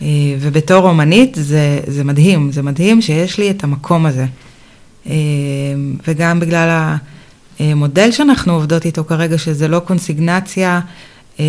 Uh, 0.00 0.04
ובתור 0.40 0.88
אומנית 0.88 1.34
זה, 1.40 1.80
זה 1.86 2.04
מדהים, 2.04 2.52
זה 2.52 2.62
מדהים 2.62 3.02
שיש 3.02 3.38
לי 3.38 3.50
את 3.50 3.64
המקום 3.64 4.06
הזה. 4.06 4.26
Uh, 5.04 5.08
וגם 6.08 6.40
בגלל 6.40 6.96
המודל 7.58 8.10
שאנחנו 8.10 8.52
עובדות 8.52 8.84
איתו 8.84 9.04
כרגע, 9.04 9.38
שזה 9.38 9.68
לא 9.68 9.78
קונסיגנציה 9.78 10.80
uh, 11.36 11.40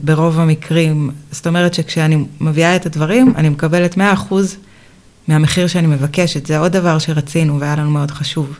ברוב 0.00 0.40
המקרים, 0.40 1.10
זאת 1.30 1.46
אומרת 1.46 1.74
שכשאני 1.74 2.24
מביאה 2.40 2.76
את 2.76 2.86
הדברים, 2.86 3.32
אני 3.36 3.48
מקבלת 3.48 3.96
100 3.96 4.12
אחוז. 4.12 4.56
מהמחיר 5.30 5.66
שאני 5.66 5.86
מבקשת. 5.86 6.46
זה 6.46 6.58
עוד 6.58 6.72
דבר 6.72 6.98
שרצינו 6.98 7.60
והיה 7.60 7.76
לנו 7.76 7.90
מאוד 7.90 8.10
חשוב. 8.10 8.58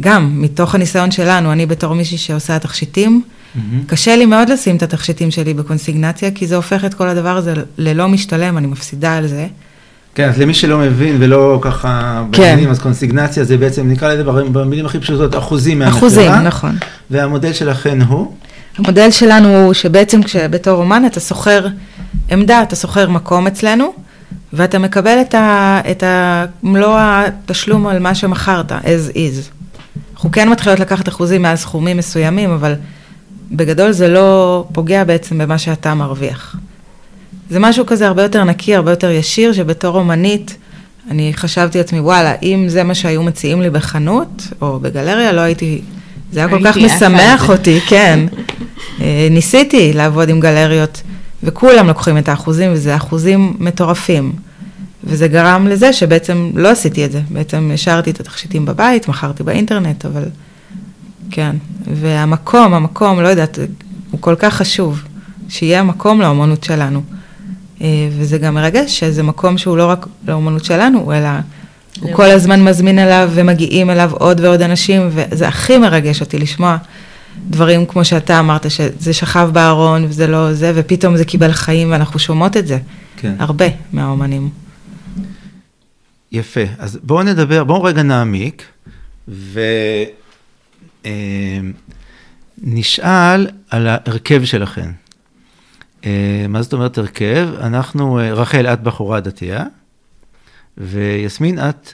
גם, 0.00 0.42
מתוך 0.42 0.74
הניסיון 0.74 1.10
שלנו, 1.10 1.52
אני 1.52 1.66
בתור 1.66 1.94
מישהי 1.94 2.18
שעושה 2.18 2.58
תכשיטים, 2.58 3.22
mm-hmm. 3.22 3.60
קשה 3.86 4.16
לי 4.16 4.26
מאוד 4.26 4.48
לשים 4.48 4.76
את 4.76 4.82
התכשיטים 4.82 5.30
שלי 5.30 5.54
בקונסיגנציה, 5.54 6.30
כי 6.30 6.46
זה 6.46 6.56
הופך 6.56 6.84
את 6.84 6.94
כל 6.94 7.08
הדבר 7.08 7.36
הזה 7.36 7.54
ללא 7.78 8.08
משתלם, 8.08 8.58
אני 8.58 8.66
מפסידה 8.66 9.16
על 9.16 9.26
זה. 9.26 9.46
כן, 10.14 10.28
אז 10.28 10.38
למי 10.38 10.54
שלא 10.54 10.78
מבין 10.78 11.16
ולא 11.20 11.58
ככה 11.62 12.22
כן. 12.32 12.42
בעניינים, 12.42 12.70
אז 12.70 12.78
קונסיגנציה 12.78 13.44
זה 13.44 13.56
בעצם, 13.56 13.90
נקרא 13.90 14.14
לזה 14.14 14.24
במילים 14.24 14.86
הכי 14.86 15.00
פשוטות, 15.00 15.36
אחוזים 15.36 15.78
מהמחירה. 15.78 15.98
אחוזים, 15.98 16.32
נכון. 16.32 16.76
והמודל 17.10 17.52
שלכן 17.52 18.02
הוא? 18.02 18.32
המודל 18.78 19.10
שלנו 19.10 19.48
הוא 19.48 19.72
שבעצם 19.72 20.22
כשבתור 20.22 20.78
אומן 20.78 21.02
אתה 21.06 21.20
שוכר 21.20 21.66
עמדה, 22.30 22.62
אתה 22.62 22.76
שוכר 22.76 23.08
מקום 23.08 23.46
אצלנו, 23.46 23.92
ואתה 24.52 24.78
מקבל 24.78 25.18
את, 25.20 25.34
ה, 25.34 25.80
את 25.90 26.02
ה, 26.02 26.44
מלוא 26.62 26.98
התשלום 26.98 27.86
על 27.86 27.98
מה 27.98 28.14
שמכרת, 28.14 28.72
as 28.72 29.12
is. 29.14 29.55
אנחנו 30.16 30.30
כן 30.30 30.48
מתחילות 30.48 30.80
לקחת 30.80 31.08
אחוזים 31.08 31.42
מעל 31.42 31.56
סכומים 31.56 31.96
מסוימים, 31.96 32.50
אבל 32.50 32.74
בגדול 33.52 33.92
זה 33.92 34.08
לא 34.08 34.64
פוגע 34.72 35.04
בעצם 35.04 35.38
במה 35.38 35.58
שאתה 35.58 35.94
מרוויח. 35.94 36.56
זה 37.50 37.58
משהו 37.58 37.86
כזה 37.86 38.06
הרבה 38.06 38.22
יותר 38.22 38.44
נקי, 38.44 38.74
הרבה 38.74 38.92
יותר 38.92 39.10
ישיר, 39.10 39.52
שבתור 39.52 39.96
אומנית, 39.96 40.56
אני 41.10 41.32
חשבתי 41.34 41.78
לעצמי, 41.78 42.00
וואלה, 42.00 42.34
אם 42.42 42.64
זה 42.68 42.82
מה 42.82 42.94
שהיו 42.94 43.22
מציעים 43.22 43.62
לי 43.62 43.70
בחנות 43.70 44.42
או 44.60 44.80
בגלריה, 44.80 45.32
לא 45.32 45.40
הייתי, 45.40 45.80
זה 46.32 46.40
היה 46.40 46.48
כל 46.48 46.60
כך 46.64 46.76
משמח 46.76 47.50
אותי, 47.50 47.80
כן. 47.88 48.26
אה, 49.00 49.28
ניסיתי 49.30 49.92
לעבוד 49.92 50.28
עם 50.28 50.40
גלריות, 50.40 51.02
וכולם 51.42 51.86
לוקחים 51.86 52.18
את 52.18 52.28
האחוזים, 52.28 52.72
וזה 52.72 52.96
אחוזים 52.96 53.56
מטורפים. 53.58 54.32
וזה 55.04 55.28
גרם 55.28 55.66
לזה 55.66 55.92
שבעצם 55.92 56.50
לא 56.54 56.68
עשיתי 56.68 57.04
את 57.04 57.12
זה, 57.12 57.20
בעצם 57.30 57.70
השארתי 57.74 58.10
את 58.10 58.20
התכשיטים 58.20 58.64
בבית, 58.66 59.08
מכרתי 59.08 59.42
באינטרנט, 59.42 60.04
אבל 60.04 60.24
כן. 61.30 61.56
והמקום, 61.94 62.74
המקום, 62.74 63.20
לא 63.20 63.28
יודעת, 63.28 63.58
הוא 64.10 64.20
כל 64.20 64.34
כך 64.38 64.54
חשוב, 64.54 65.02
שיהיה 65.48 65.80
המקום 65.80 66.20
לאומנות 66.20 66.64
שלנו. 66.64 67.02
אה, 67.82 68.08
וזה 68.18 68.38
גם 68.38 68.54
מרגש 68.54 69.00
שזה 69.00 69.22
מקום 69.22 69.58
שהוא 69.58 69.76
לא 69.76 69.86
רק 69.86 70.06
לאומנות 70.28 70.64
שלנו, 70.64 71.12
אלא 71.12 71.28
הוא 72.00 72.12
כל 72.12 72.30
הזמן 72.30 72.64
מזמין 72.64 72.98
אליו 72.98 73.30
ומגיעים 73.34 73.90
אליו 73.90 74.10
עוד 74.12 74.40
ועוד 74.40 74.62
אנשים, 74.62 75.08
וזה 75.10 75.48
הכי 75.48 75.78
מרגש 75.78 76.20
אותי 76.20 76.38
לשמוע 76.38 76.76
דברים 77.50 77.86
כמו 77.86 78.04
שאתה 78.04 78.40
אמרת, 78.40 78.70
שזה 78.70 79.12
שכב 79.12 79.50
בארון 79.52 80.04
וזה 80.04 80.26
לא 80.26 80.52
זה, 80.52 80.72
ופתאום 80.74 81.16
זה 81.16 81.24
קיבל 81.24 81.52
חיים 81.52 81.90
ואנחנו 81.90 82.18
שומעות 82.18 82.56
את 82.56 82.66
זה. 82.66 82.78
כן. 83.16 83.34
הרבה 83.38 83.66
מהאומנים. 83.92 84.48
יפה, 86.32 86.60
אז 86.78 86.98
בואו 87.02 87.22
נדבר, 87.22 87.64
בואו 87.64 87.82
רגע 87.82 88.02
נעמיק, 88.02 88.64
ונשאל 92.62 93.46
על 93.70 93.86
ההרכב 93.86 94.44
שלכם. 94.44 94.90
אה, 96.04 96.46
מה 96.48 96.62
זאת 96.62 96.72
אומרת 96.72 96.98
הרכב? 96.98 97.48
אנחנו, 97.60 98.18
אה, 98.18 98.32
רחל, 98.32 98.66
את 98.66 98.82
בחורה 98.82 99.20
דתייה, 99.20 99.64
ויסמין, 100.78 101.58
את... 101.58 101.92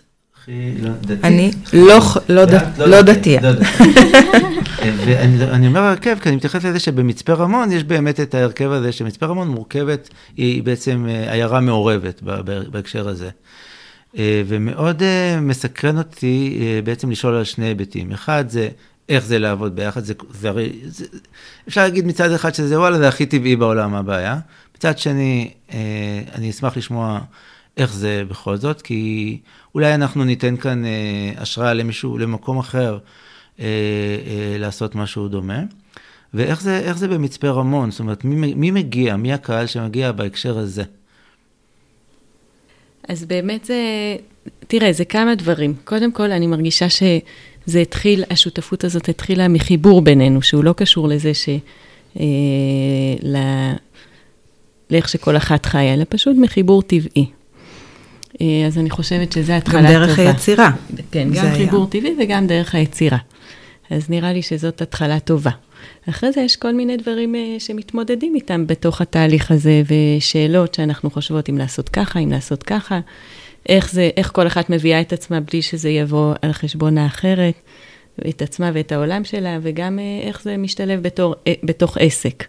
אני 1.25 1.51
לא, 1.73 1.99
לא, 2.29 2.45
לא, 2.79 2.87
לא 2.87 3.03
דתייה. 3.03 3.41
ואני 5.07 5.67
אומר 5.67 5.81
הרכב, 5.81 6.17
כי 6.23 6.29
אני 6.29 6.37
מתייחס 6.37 6.65
לזה 6.65 6.79
שבמצפה 6.79 7.33
רמון 7.33 7.73
יש 7.73 7.85
באמת 7.85 8.21
את 8.21 8.35
ההרכב 8.35 8.71
הזה, 8.71 8.93
שמצפה 8.93 9.27
רמון 9.27 9.49
מורכבת, 9.49 10.09
היא 10.37 10.63
בעצם 10.63 11.07
אה, 11.09 11.33
עיירה 11.33 11.61
מעורבת 11.61 12.23
בהקשר 12.71 13.09
הזה. 13.09 13.31
ומאוד 14.19 15.03
מסקרן 15.41 15.99
אותי 15.99 16.61
בעצם 16.85 17.11
לשאול 17.11 17.35
על 17.35 17.45
שני 17.45 17.67
היבטים. 17.67 18.13
אחד 18.13 18.45
זה 18.49 18.69
איך 19.09 19.25
זה 19.25 19.39
לעבוד 19.39 19.77
ביחד, 19.77 20.05
זה, 20.05 20.15
זה 20.31 20.49
הרי, 20.49 20.73
זה, 20.85 21.05
אפשר 21.69 21.81
להגיד 21.81 22.07
מצד 22.07 22.33
אחד 22.33 22.55
שזה 22.55 22.81
וואלה, 22.81 22.99
זה 22.99 23.09
הכי 23.09 23.27
טבעי 23.27 23.57
בעולם 23.57 23.95
הבעיה. 23.95 24.39
מצד 24.77 24.99
שני, 24.99 25.51
אה, 25.73 25.79
אני 26.35 26.51
אשמח 26.51 26.77
לשמוע 26.77 27.21
איך 27.77 27.93
זה 27.93 28.23
בכל 28.29 28.57
זאת, 28.57 28.83
כי 28.83 29.41
אולי 29.75 29.95
אנחנו 29.95 30.25
ניתן 30.25 30.57
כאן 30.57 30.85
אה, 30.85 31.33
השראה 31.37 31.75
למישהו, 31.75 32.19
למקום 32.19 32.59
אחר, 32.59 32.99
אה, 33.61 33.65
אה, 33.65 34.59
לעשות 34.59 34.95
משהו 34.95 35.29
דומה. 35.29 35.59
ואיך 36.35 36.61
זה, 36.61 36.93
זה 36.95 37.09
במצפה 37.09 37.49
רמון? 37.49 37.91
זאת 37.91 38.01
אומרת, 38.01 38.25
מי, 38.25 38.55
מי 38.55 38.71
מגיע? 38.71 39.17
מי 39.17 39.33
הקהל 39.33 39.67
שמגיע 39.67 40.13
בהקשר 40.13 40.59
הזה? 40.59 40.83
אז 43.09 43.25
באמת 43.25 43.65
זה, 43.65 43.77
תראה, 44.67 44.93
זה 44.93 45.05
כמה 45.05 45.35
דברים. 45.35 45.75
קודם 45.85 46.13
כל, 46.13 46.33
אני 46.33 46.47
מרגישה 46.47 46.91
ש... 46.91 47.03
זה 47.67 47.79
התחיל, 47.79 48.25
השותפות 48.31 48.85
הזאת 48.85 49.09
התחילה 49.09 49.49
מחיבור 49.49 50.03
בינינו, 50.03 50.43
שהוא 50.43 50.65
לא 50.65 50.73
קשור 50.73 51.09
לזה 51.09 51.35
ש... 51.35 51.49
אה, 52.21 52.25
ל... 53.23 53.37
לאיך 54.91 55.09
שכל 55.09 55.37
אחת 55.37 55.67
חיה, 55.67 55.95
אלא 55.95 56.05
פשוט 56.09 56.37
מחיבור 56.37 56.83
טבעי. 56.83 57.27
אה, 58.41 58.67
אז 58.67 58.79
אני 58.79 58.91
חושבת 58.91 59.33
שזה 59.33 59.57
התחלה 59.57 59.81
טובה. 59.81 59.95
גם 59.95 60.07
דרך 60.07 60.17
טובה. 60.17 60.31
היצירה. 60.31 60.71
כן, 61.11 61.29
גם 61.35 61.45
היה. 61.45 61.55
חיבור 61.55 61.87
טבעי 61.87 62.15
וגם 62.21 62.47
דרך 62.47 62.75
היצירה. 62.75 63.19
אז 63.91 64.11
נראה 64.11 64.33
לי 64.33 64.43
שזאת 64.43 64.83
התחלה 64.83 65.21
טובה. 65.21 65.51
אחרי 66.09 66.33
זה 66.33 66.41
יש 66.41 66.57
כל 66.57 66.75
מיני 66.75 66.97
דברים 66.97 67.35
אה, 67.35 67.57
שמתמודדים 67.59 68.35
איתם 68.35 68.67
בתוך 68.67 69.01
התהליך 69.01 69.51
הזה, 69.51 69.83
ושאלות 69.87 70.75
שאנחנו 70.75 71.11
חושבות 71.11 71.49
אם 71.49 71.59
לעשות 71.59 71.89
ככה, 71.89 72.19
אם 72.19 72.31
לעשות 72.31 72.63
ככה. 72.63 73.01
איך 73.69 73.93
זה, 73.93 74.11
איך 74.17 74.31
כל 74.33 74.47
אחת 74.47 74.71
מביאה 74.71 75.01
את 75.01 75.13
עצמה 75.13 75.41
בלי 75.41 75.63
שזה 75.63 75.89
יבוא 75.89 76.35
על 76.43 76.53
חשבון 76.53 76.99
האחרת, 76.99 77.55
את 78.29 78.43
עצמה 78.43 78.71
ואת 78.75 78.93
העולם 78.93 79.25
שלה, 79.25 79.59
וגם 79.63 79.99
אה, 79.99 80.29
איך 80.29 80.43
זה 80.43 80.57
משתלב 80.57 81.03
בתור, 81.03 81.35
אה, 81.47 81.55
בתוך 81.63 81.99
עסק. 82.01 82.45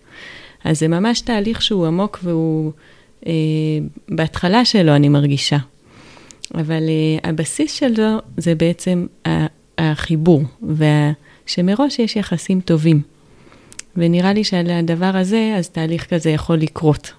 אז 0.64 0.80
זה 0.80 0.88
ממש 0.88 1.22
תהליך 1.22 1.62
שהוא 1.62 1.88
עמוק 1.88 2.20
והוא, 2.24 2.72
אה, 3.28 3.32
בהתחלה 4.10 4.66
שלו 4.66 4.96
אני 4.96 5.10
מרגישה. 5.10 5.58
אבל 6.54 6.84
אה, 6.90 7.30
הבסיס 7.30 7.74
שלו 7.74 8.18
זה 8.38 8.56
בעצם 8.56 9.06
החיבור, 9.78 10.44
וה, 10.62 11.12
שמראש 11.46 12.00
יש 12.00 12.16
יחסים 12.16 12.62
טובים. 12.62 13.02
ונראה 13.98 14.34
לי 14.34 14.44
שעל 14.44 14.70
הדבר 14.70 15.12
הזה, 15.14 15.54
אז 15.58 15.70
תהליך 15.70 16.06
כזה 16.06 16.30
יכול 16.30 16.58
לקרות. 16.58 17.14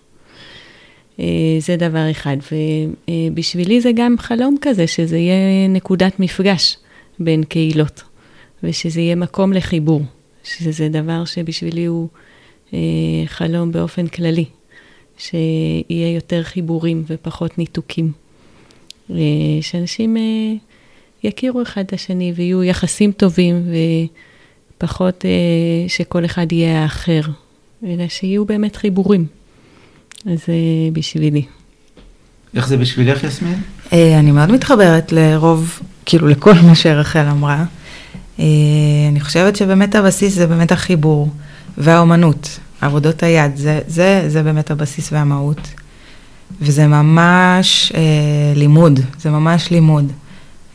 אה, 1.20 1.56
זה 1.58 1.76
דבר 1.76 2.10
אחד. 2.10 2.36
ובשבילי 3.08 3.80
זה 3.80 3.90
גם 3.94 4.14
חלום 4.18 4.56
כזה, 4.60 4.86
שזה 4.86 5.18
יהיה 5.18 5.68
נקודת 5.68 6.20
מפגש 6.20 6.76
בין 7.18 7.44
קהילות, 7.44 8.02
ושזה 8.62 9.00
יהיה 9.00 9.14
מקום 9.14 9.52
לחיבור, 9.52 10.02
שזה 10.44 10.88
דבר 10.88 11.24
שבשבילי 11.24 11.84
הוא 11.84 12.08
אה, 12.74 12.78
חלום 13.26 13.72
באופן 13.72 14.06
כללי, 14.06 14.44
שיהיה 15.18 16.14
יותר 16.14 16.42
חיבורים 16.42 17.04
ופחות 17.06 17.58
ניתוקים. 17.58 18.12
אה, 19.10 19.16
שאנשים 19.60 20.16
יכירו 21.24 21.62
אחד 21.62 21.80
את 21.80 21.92
השני 21.92 22.32
ויהיו 22.36 22.64
יחסים 22.64 23.12
טובים 23.12 23.62
ופחות 24.76 25.24
שכל 25.88 26.24
אחד 26.24 26.52
יהיה 26.52 26.82
האחר, 26.82 27.20
אלא 27.86 28.08
שיהיו 28.08 28.44
באמת 28.44 28.76
חיבורים. 28.76 29.26
אז 30.26 30.38
זה 30.46 30.54
בשבילי. 30.92 31.42
איך 32.54 32.68
זה 32.68 32.76
בשבילך, 32.76 33.24
יסמין? 33.24 33.60
אה, 33.92 34.18
אני 34.18 34.30
מאוד 34.30 34.50
מתחברת 34.50 35.12
לרוב, 35.12 35.80
כאילו 36.06 36.28
לכל 36.28 36.52
מה 36.66 36.74
שרחל 36.74 37.26
אמרה. 37.30 37.64
אה, 38.38 38.44
אני 39.08 39.20
חושבת 39.20 39.56
שבאמת 39.56 39.94
הבסיס 39.94 40.34
זה 40.34 40.46
באמת 40.46 40.72
החיבור 40.72 41.28
והאומנות, 41.78 42.58
עבודות 42.80 43.22
היד, 43.22 43.56
זה, 43.56 43.80
זה, 43.86 44.24
זה 44.28 44.42
באמת 44.42 44.70
הבסיס 44.70 45.12
והמהות. 45.12 45.60
וזה 46.60 46.86
ממש 46.86 47.92
אה, 47.94 48.00
לימוד, 48.56 49.00
זה 49.18 49.30
ממש 49.30 49.70
לימוד. 49.70 50.12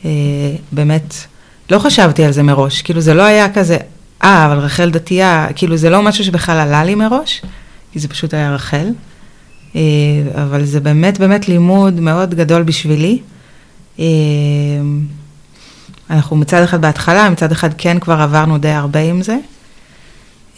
אה, 0.05 0.09
באמת, 0.71 1.13
לא 1.71 1.79
חשבתי 1.79 2.23
על 2.23 2.31
זה 2.31 2.43
מראש, 2.43 2.81
כאילו 2.81 3.01
זה 3.01 3.13
לא 3.13 3.21
היה 3.21 3.53
כזה, 3.53 3.77
אה, 4.23 4.45
אבל 4.45 4.57
רחל 4.57 4.89
דתייה, 4.89 5.47
כאילו 5.55 5.77
זה 5.77 5.89
לא 5.89 6.01
משהו 6.01 6.23
שבכלל 6.23 6.57
עלה 6.57 6.83
לי 6.83 6.95
מראש, 6.95 7.41
כי 7.91 7.99
זה 7.99 8.07
פשוט 8.07 8.33
היה 8.33 8.55
רחל. 8.55 8.87
אה, 9.75 9.81
אבל 10.43 10.65
זה 10.65 10.79
באמת 10.79 11.19
באמת 11.19 11.47
לימוד 11.47 11.99
מאוד 11.99 12.35
גדול 12.35 12.63
בשבילי. 12.63 13.19
אה, 13.99 14.05
אנחנו 16.09 16.35
מצד 16.35 16.63
אחד 16.63 16.81
בהתחלה, 16.81 17.29
מצד 17.29 17.51
אחד 17.51 17.69
כן 17.77 17.99
כבר 17.99 18.21
עברנו 18.21 18.57
די 18.57 18.69
הרבה 18.69 18.99
עם 18.99 19.21
זה. 19.21 19.37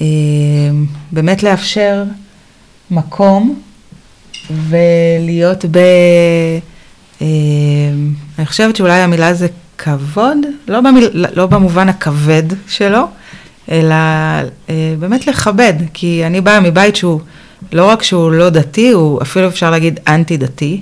אה, 0.01 0.07
באמת 1.11 1.43
לאפשר 1.43 2.03
מקום 2.91 3.61
ולהיות 4.49 5.65
ב... 5.71 5.79
אני 8.39 8.45
חושבת 8.45 8.75
שאולי 8.75 8.99
המילה 8.99 9.33
זה 9.33 9.47
כבוד, 9.83 10.37
לא, 10.67 10.81
במיל, 10.81 11.09
לא 11.13 11.45
במובן 11.45 11.89
הכבד 11.89 12.43
שלו, 12.67 13.07
אלא 13.71 13.95
באמת 14.99 15.27
לכבד, 15.27 15.73
כי 15.93 16.25
אני 16.25 16.41
באה 16.41 16.59
מבית 16.59 16.95
שהוא 16.95 17.21
לא 17.71 17.85
רק 17.85 18.03
שהוא 18.03 18.31
לא 18.31 18.49
דתי, 18.49 18.89
הוא 18.89 19.21
אפילו 19.21 19.47
אפשר 19.47 19.71
להגיד 19.71 19.99
אנטי-דתי, 20.07 20.81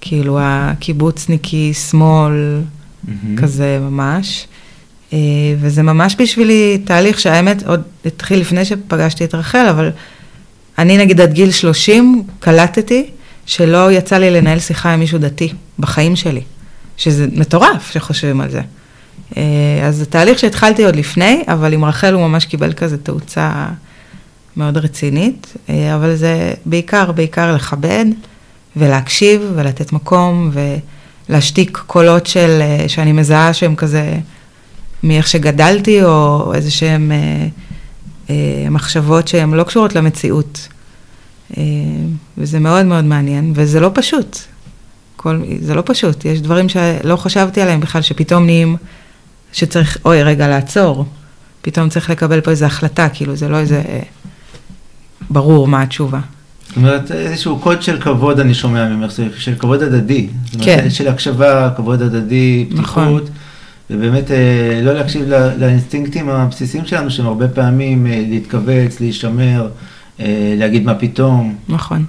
כאילו 0.00 0.38
הקיבוצניקי, 0.40 1.74
שמאל, 1.74 2.60
mm-hmm. 3.06 3.40
כזה 3.42 3.78
ממש. 3.80 4.46
אה, 5.12 5.18
וזה 5.60 5.82
ממש 5.82 6.16
בשבילי 6.18 6.78
תהליך 6.84 7.20
שהאמת 7.20 7.62
עוד 7.66 7.82
התחיל 8.06 8.40
לפני 8.40 8.64
שפגשתי 8.64 9.24
את 9.24 9.34
רחל, 9.34 9.66
אבל 9.70 9.90
אני 10.78 10.98
נגיד 10.98 11.20
עד 11.20 11.32
גיל 11.32 11.50
30 11.50 12.22
קלטתי 12.40 13.06
שלא 13.46 13.92
יצא 13.92 14.18
לי 14.18 14.30
לנהל 14.30 14.58
שיחה 14.58 14.92
עם 14.92 15.00
מישהו 15.00 15.18
דתי 15.18 15.52
בחיים 15.78 16.16
שלי, 16.16 16.40
שזה 16.96 17.26
מטורף 17.32 17.90
שחושבים 17.90 18.40
על 18.40 18.50
זה. 18.50 18.60
אה, 19.36 19.42
אז 19.86 19.96
זה 19.96 20.06
תהליך 20.06 20.38
שהתחלתי 20.38 20.84
עוד 20.84 20.96
לפני, 20.96 21.42
אבל 21.46 21.72
עם 21.72 21.84
רחל 21.84 22.14
הוא 22.14 22.26
ממש 22.26 22.44
קיבל 22.44 22.72
כזה 22.72 22.98
תאוצה 22.98 23.66
מאוד 24.56 24.76
רצינית, 24.76 25.54
אה, 25.68 25.94
אבל 25.94 26.16
זה 26.16 26.54
בעיקר, 26.66 27.12
בעיקר 27.12 27.54
לכבד 27.54 28.04
ולהקשיב 28.76 29.52
ולתת 29.54 29.92
מקום 29.92 30.50
ולהשתיק 31.28 31.82
קולות 31.86 32.26
של, 32.26 32.58
אה, 32.62 32.88
שאני 32.88 33.12
מזהה 33.12 33.54
שהם 33.54 33.74
כזה 33.74 34.16
מאיך 35.02 35.28
שגדלתי, 35.28 36.04
או 36.04 36.52
איזה 36.54 36.70
שהם 36.70 37.12
מחשבות 38.70 39.28
שהן 39.28 39.54
לא 39.54 39.62
קשורות 39.62 39.94
למציאות. 39.94 40.68
וזה 42.38 42.58
מאוד 42.60 42.86
מאוד 42.86 43.04
מעניין, 43.04 43.52
וזה 43.56 43.80
לא 43.80 43.90
פשוט. 43.94 44.38
כל, 45.24 45.40
זה 45.60 45.74
לא 45.74 45.82
פשוט, 45.86 46.24
יש 46.24 46.40
דברים 46.40 46.68
שלא 46.68 47.16
חשבתי 47.16 47.60
עליהם 47.60 47.80
בכלל, 47.80 48.02
שפתאום 48.02 48.44
נהיים, 48.44 48.76
שצריך, 49.52 49.98
אוי, 50.04 50.22
רגע, 50.22 50.48
לעצור. 50.48 51.04
פתאום 51.62 51.88
צריך 51.88 52.10
לקבל 52.10 52.40
פה 52.40 52.50
איזו 52.50 52.66
החלטה, 52.66 53.08
כאילו, 53.08 53.36
זה 53.36 53.48
לא 53.48 53.56
איזה 53.56 53.82
אה, 53.88 54.00
ברור 55.30 55.68
מה 55.68 55.82
התשובה. 55.82 56.20
זאת 56.68 56.76
אומרת, 56.76 57.10
איזשהו 57.10 57.58
קוד 57.58 57.82
של 57.82 58.00
כבוד 58.00 58.40
אני 58.40 58.54
שומע 58.54 58.88
ממך, 58.88 59.12
של 59.36 59.54
כבוד 59.58 59.82
הדדי. 59.82 60.28
זאת 60.44 60.54
אומרת, 60.54 60.66
כן. 60.66 60.90
של 60.90 61.08
הקשבה, 61.08 61.70
כבוד 61.76 62.02
הדדי, 62.02 62.66
נכון. 62.70 63.04
פתיחות. 63.04 63.30
ובאמת 63.90 64.30
אה, 64.30 64.80
לא 64.82 64.92
להקשיב 64.92 65.28
לא- 65.28 65.54
לאינסטינקטים 65.54 66.28
הבסיסיים 66.28 66.86
שלנו, 66.86 67.10
שהם 67.10 67.26
הרבה 67.26 67.48
פעמים 67.48 68.06
אה, 68.06 68.22
להתכווץ, 68.28 69.00
להישמר, 69.00 69.68
להגיד 70.58 70.84
מה 70.84 70.94
פתאום. 70.94 71.56
נכון. 71.68 72.04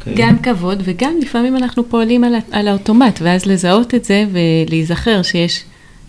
אוקיי? 0.00 0.14
גם 0.16 0.38
כבוד, 0.38 0.82
וגם 0.84 1.12
לפעמים 1.22 1.56
אנחנו 1.56 1.88
פועלים 1.88 2.24
על, 2.24 2.34
על 2.50 2.68
האוטומט, 2.68 3.18
ואז 3.22 3.46
לזהות 3.46 3.94
את 3.94 4.04
זה 4.04 4.24
ולהיזכר 4.32 5.22
שיש 5.22 5.64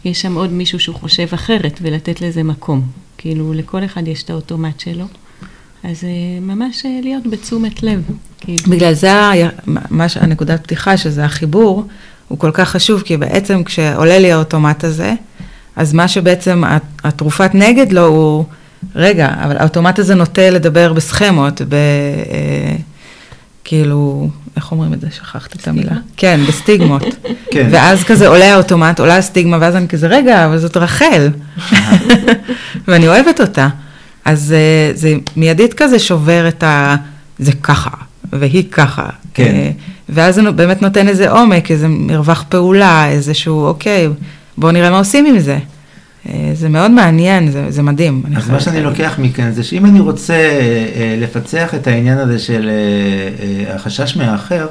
יש 0.06 0.21
שם 0.21 0.36
עוד 0.36 0.51
מישהו 0.54 0.80
שהוא 0.80 0.95
חושב 0.95 1.27
אחרת, 1.34 1.80
ולתת 1.82 2.21
לזה 2.21 2.43
מקום. 2.43 2.82
כאילו, 3.17 3.54
לכל 3.54 3.86
אחד 3.86 4.08
יש 4.08 4.23
את 4.23 4.30
האוטומט 4.30 4.80
שלו. 4.80 5.06
אז 5.84 6.04
אה, 6.04 6.10
ממש 6.41 6.86
אה, 6.86 6.99
להיות 7.04 7.27
בתשומת 7.27 7.84
לב. 7.84 8.01
כאילו. 8.39 8.63
בגלל 8.69 8.93
זה 8.93 9.13
ה- 9.13 9.32
מה 9.89 10.10
ש- 10.10 10.17
הנקודת 10.17 10.63
פתיחה, 10.63 10.97
שזה 10.97 11.25
החיבור, 11.25 11.84
הוא 12.27 12.39
כל 12.39 12.51
כך 12.54 12.69
חשוב, 12.69 13.01
כי 13.01 13.17
בעצם 13.17 13.63
כשעולה 13.63 14.19
לי 14.19 14.32
האוטומט 14.32 14.84
הזה, 14.84 15.13
אז 15.75 15.93
מה 15.93 16.08
שבעצם 16.08 16.63
הת- 16.63 16.82
התרופת 17.04 17.49
נגד 17.54 17.91
לו 17.91 18.06
הוא, 18.06 18.45
רגע, 18.95 19.27
אבל 19.45 19.58
האוטומט 19.58 19.99
הזה 19.99 20.15
נוטה 20.15 20.49
לדבר 20.49 20.93
בסכמות, 20.93 21.62
ב... 21.69 21.75
כאילו, 23.63 24.30
איך 24.56 24.71
אומרים 24.71 24.93
את 24.93 25.02
זה? 25.02 25.08
שכחתי 25.12 25.58
את 25.62 25.67
המילה. 25.67 25.95
כן, 26.17 26.39
בסטיגמות. 26.47 27.04
כן. 27.54 27.67
ואז 27.71 28.04
כזה 28.04 28.28
עולה 28.28 28.54
האוטומט, 28.54 29.00
עולה 29.00 29.17
הסטיגמה, 29.17 29.58
ואז 29.62 29.76
אני 29.76 29.88
כזה, 29.88 30.08
רגע, 30.08 30.45
אבל 30.45 30.58
זאת 30.58 30.78
רחל. 30.78 31.30
ואני 32.88 33.08
אוהבת 33.08 33.41
אותה. 33.41 33.67
אז 34.26 34.54
אה, 34.58 34.91
זה 34.93 35.13
מיידית 35.36 35.74
כזה 35.74 36.00
שובר 36.00 36.47
את 36.47 36.63
ה... 36.63 36.95
זה 37.39 37.52
ככה, 37.52 37.89
והיא 38.34 38.63
ככה. 38.71 39.10
כן. 39.34 39.43
אה, 39.43 39.71
ואז 40.10 40.36
זה 40.36 40.52
באמת 40.52 40.82
נותן 40.82 41.08
איזה 41.08 41.32
עומק, 41.32 41.71
איזה 41.71 41.88
מרווח 41.88 42.45
פעולה, 42.50 43.10
איזשהו, 43.10 43.65
אוקיי, 43.65 44.08
בואו 44.58 44.71
נראה 44.71 44.89
מה 44.89 44.97
עושים 44.97 45.26
עם 45.26 45.39
זה. 45.39 45.58
אה, 46.30 46.52
זה 46.54 46.70
מאוד 46.70 46.92
מעניין, 46.92 47.52
זה, 47.52 47.66
זה 47.72 47.84
מדהים. 47.84 48.24
אז 48.36 48.50
מה 48.50 48.60
שאני 48.60 48.84
להגיד. 48.84 48.92
לוקח 48.92 49.16
מכאן 49.20 49.52
זה 49.52 49.64
שאם 49.64 49.86
אני 49.86 50.00
רוצה 50.00 50.34
אה, 50.34 51.16
לפצח 51.20 51.76
את 51.76 51.88
העניין 51.88 52.18
הזה 52.18 52.40
של 52.40 52.70
אה, 52.70 53.66
אה, 53.70 53.76
החשש 53.76 54.16
מהאחר, 54.18 54.68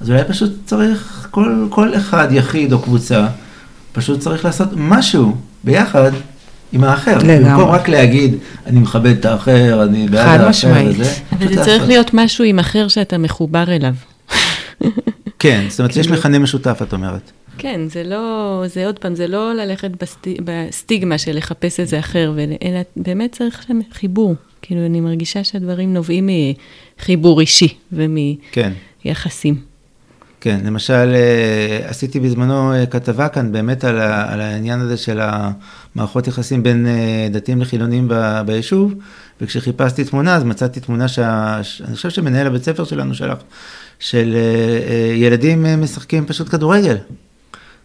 אז 0.00 0.10
אולי 0.10 0.22
פשוט 0.28 0.52
צריך, 0.66 1.28
כל, 1.30 1.66
כל 1.70 1.96
אחד, 1.96 2.28
יחיד 2.30 2.72
או 2.72 2.78
קבוצה, 2.78 3.26
פשוט 3.92 4.20
צריך 4.20 4.44
לעשות 4.44 4.68
משהו 4.76 5.36
ביחד 5.64 6.10
עם 6.72 6.84
האחר. 6.84 7.18
לגמרי. 7.18 7.38
במקום 7.38 7.70
רק 7.70 7.88
להגיד, 7.88 8.34
אני 8.66 8.80
מכבד 8.80 9.16
את 9.18 9.24
האחר, 9.24 9.82
אני 9.82 10.08
בעד 10.08 10.26
חד 10.26 10.32
האחר 10.40 10.48
משמעית. 10.48 10.96
וזה. 10.98 11.12
אבל 11.32 11.54
זה 11.54 11.64
צריך. 11.64 11.82
להיות 11.86 12.10
משהו 12.14 12.44
עם 12.44 12.58
אחר 12.58 12.88
שאתה 12.88 13.18
מחובר 13.18 13.64
אליו. 13.68 13.94
כן, 15.38 15.64
זאת 15.68 15.80
אומרת, 15.80 15.96
יש 15.96 16.06
כאילו- 16.06 16.18
מכנה 16.18 16.38
משותף, 16.38 16.78
את 16.82 16.92
אומרת. 16.92 17.30
כן, 17.62 17.80
זה 17.88 18.04
לא, 18.04 18.62
זה 18.66 18.86
עוד 18.86 18.98
פעם, 18.98 19.14
זה 19.14 19.26
לא 19.26 19.54
ללכת 19.54 19.90
בסטי, 20.02 20.36
בסטיגמה 20.44 21.18
של 21.18 21.36
לחפש 21.36 21.80
איזה 21.80 21.98
אחר, 21.98 22.34
אלא 22.62 22.80
באמת 22.96 23.32
צריך 23.32 23.62
שם 23.68 23.80
חיבור. 23.92 24.34
כאילו, 24.62 24.86
אני 24.86 25.00
מרגישה 25.00 25.44
שהדברים 25.44 25.94
נובעים 25.94 26.28
מחיבור 26.98 27.40
אישי 27.40 27.74
ומיחסים. 27.92 29.54
כן. 29.54 29.72
כן, 30.40 30.60
למשל, 30.64 31.14
אה, 31.14 31.78
עשיתי 31.84 32.20
בזמנו 32.20 32.72
אה, 32.72 32.86
כתבה 32.86 33.28
כאן 33.28 33.52
באמת 33.52 33.84
על, 33.84 34.00
ה, 34.00 34.32
על 34.32 34.40
העניין 34.40 34.80
הזה 34.80 34.96
של 34.96 35.20
המערכות 35.22 36.26
יחסים 36.26 36.62
בין 36.62 36.86
אה, 36.86 37.28
דתיים 37.30 37.60
לחילונים 37.60 38.08
ב, 38.08 38.40
ביישוב, 38.46 38.94
וכשחיפשתי 39.40 40.04
תמונה, 40.04 40.36
אז 40.36 40.44
מצאתי 40.44 40.80
תמונה 40.80 41.08
שה... 41.08 41.58
ש- 41.62 41.82
אני 41.82 41.96
חושב 41.96 42.10
שמנהל 42.10 42.46
הבית 42.46 42.64
ספר 42.64 42.84
שלנו 42.84 43.14
שלח, 43.14 43.38
של 43.98 44.36
ילדים 45.14 45.66
משחקים 45.82 46.26
פשוט 46.26 46.48
כדורגל, 46.48 46.96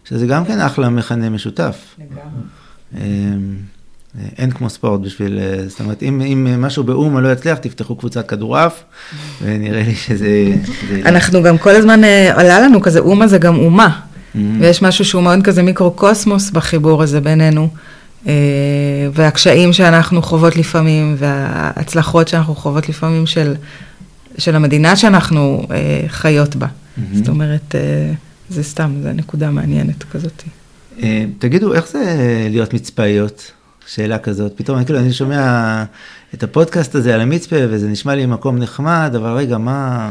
שזה 0.08 0.26
גם 0.26 0.44
כן 0.44 0.60
אחלה 0.60 0.88
מכנה 0.88 1.30
משותף. 1.30 1.76
אה, 2.00 3.00
אה, 3.00 3.00
אין 4.38 4.50
כמו 4.50 4.70
ספורט 4.70 5.00
בשביל, 5.00 5.38
אה, 5.38 5.68
זאת 5.68 5.80
אומרת, 5.80 6.02
אם, 6.02 6.20
אם 6.20 6.62
משהו 6.62 6.84
באומה 6.84 7.20
לא 7.20 7.32
יצליח, 7.32 7.58
תפתחו 7.58 7.96
קבוצת 7.96 8.28
כדורעף, 8.28 8.82
ונראה 9.42 9.82
לי 9.82 9.94
שזה... 9.94 10.28
שזה- 10.64 11.00
אנחנו 11.04 11.42
גם 11.42 11.58
כל 11.58 11.70
הזמן, 11.76 12.04
אה, 12.04 12.40
עלה 12.40 12.60
לנו 12.60 12.80
כזה, 12.80 12.98
אומה 12.98 13.28
זה 13.28 13.38
גם 13.38 13.56
אומה. 13.58 14.00
Mhm. 14.34 14.38
ויש 14.60 14.82
משהו 14.82 15.04
שהוא 15.04 15.22
מאוד 15.22 15.42
כזה 15.44 15.62
מיקרו-קוסמוס 15.62 16.50
בחיבור 16.50 17.02
הזה 17.02 17.20
בינינו, 17.20 17.68
אה, 18.26 18.32
והקשיים 19.12 19.72
שאנחנו 19.72 20.22
חוות 20.22 20.56
לפעמים, 20.56 21.16
וההצלחות 21.18 22.28
שאנחנו 22.28 22.54
חוות 22.54 22.88
לפעמים 22.88 23.26
של, 23.26 23.54
של 24.38 24.56
המדינה 24.56 24.96
שאנחנו 24.96 25.62
חיות 26.08 26.56
בה. 26.56 26.66
Mhm. 26.66 27.00
זאת 27.16 27.28
אומרת, 27.28 27.74
זה 28.50 28.62
סתם, 28.62 28.94
זו 29.02 29.12
נקודה 29.12 29.50
מעניינת 29.50 30.04
כזאת. 30.04 30.42
אה, 31.02 31.24
תגידו, 31.38 31.74
איך 31.74 31.88
זה 31.88 32.04
להיות 32.50 32.74
מצפאיות? 32.74 33.52
שאלה 33.88 34.18
כזאת. 34.18 34.52
פתאום, 34.56 34.84
כאילו, 34.84 34.98
אני 34.98 35.12
שומע 35.12 35.84
את 36.34 36.42
הפודקאסט 36.42 36.94
הזה 36.94 37.14
על 37.14 37.20
המצפה, 37.20 37.56
וזה 37.70 37.88
נשמע 37.88 38.14
לי 38.14 38.26
מקום 38.26 38.58
נחמד, 38.58 39.12
אבל 39.16 39.30
רגע, 39.30 39.58
מה, 39.58 40.10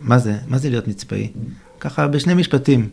מה 0.00 0.18
זה? 0.18 0.34
מה 0.48 0.58
זה 0.58 0.70
להיות 0.70 0.88
מצפאי? 0.88 1.28
ככה, 1.80 2.06
בשני 2.06 2.34
משפטים. 2.34 2.88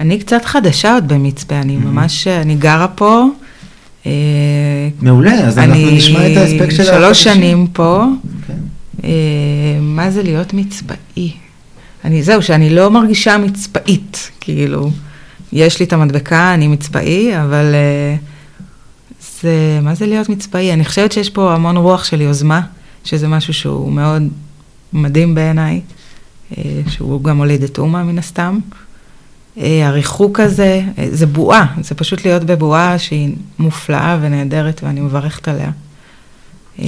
אני 0.00 0.18
קצת 0.18 0.44
חדשה 0.44 0.94
עוד 0.94 1.08
במצפה, 1.08 1.60
אני 1.60 1.76
ממש, 1.76 2.26
אני 2.26 2.54
גרה 2.54 2.88
פה. 2.88 3.24
אה, 4.06 4.12
מעולה, 5.02 5.32
אז 5.32 5.58
אנחנו 5.58 5.74
אני 5.74 5.96
נשמע 5.96 6.32
את 6.32 6.36
האספקט 6.36 6.70
של 6.70 6.84
שלוש 6.84 7.26
החדשים. 7.26 7.34
שנים 7.34 7.66
פה. 7.66 8.04
כן. 8.46 8.54
אה, 9.04 9.78
מה 9.80 10.10
זה 10.10 10.22
להיות 10.22 10.54
מצבאי? 10.54 11.32
אני, 12.04 12.22
זהו, 12.22 12.42
שאני 12.42 12.70
לא 12.70 12.90
מרגישה 12.90 13.38
מצבאית, 13.38 14.30
כאילו, 14.40 14.90
יש 15.52 15.80
לי 15.80 15.86
את 15.86 15.92
המדבקה, 15.92 16.54
אני 16.54 16.68
מצבאי, 16.68 17.40
אבל 17.42 17.74
אה, 17.74 18.16
זה, 19.42 19.78
מה 19.82 19.94
זה 19.94 20.06
להיות 20.06 20.28
מצבאי? 20.28 20.72
אני 20.72 20.84
חושבת 20.84 21.12
שיש 21.12 21.30
פה 21.30 21.54
המון 21.54 21.76
רוח 21.76 22.04
של 22.04 22.20
יוזמה, 22.20 22.60
שזה 23.04 23.28
משהו 23.28 23.54
שהוא 23.54 23.92
מאוד 23.92 24.22
מדהים 24.92 25.34
בעיניי, 25.34 25.80
אה, 26.58 26.62
שהוא 26.88 27.24
גם 27.24 27.38
הוליד 27.38 27.62
את 27.62 27.78
אומה 27.78 28.02
מן 28.02 28.18
הסתם. 28.18 28.58
אה, 29.58 29.88
הריחוק 29.88 30.40
הזה, 30.40 30.82
זה 31.10 31.26
בועה, 31.26 31.66
זה 31.80 31.94
פשוט 31.94 32.24
להיות 32.24 32.44
בבועה 32.44 32.98
שהיא 32.98 33.34
מופלאה 33.58 34.18
ונהדרת 34.20 34.80
ואני 34.84 35.00
מברכת 35.00 35.48
עליה. 35.48 35.70
כן. 36.76 36.84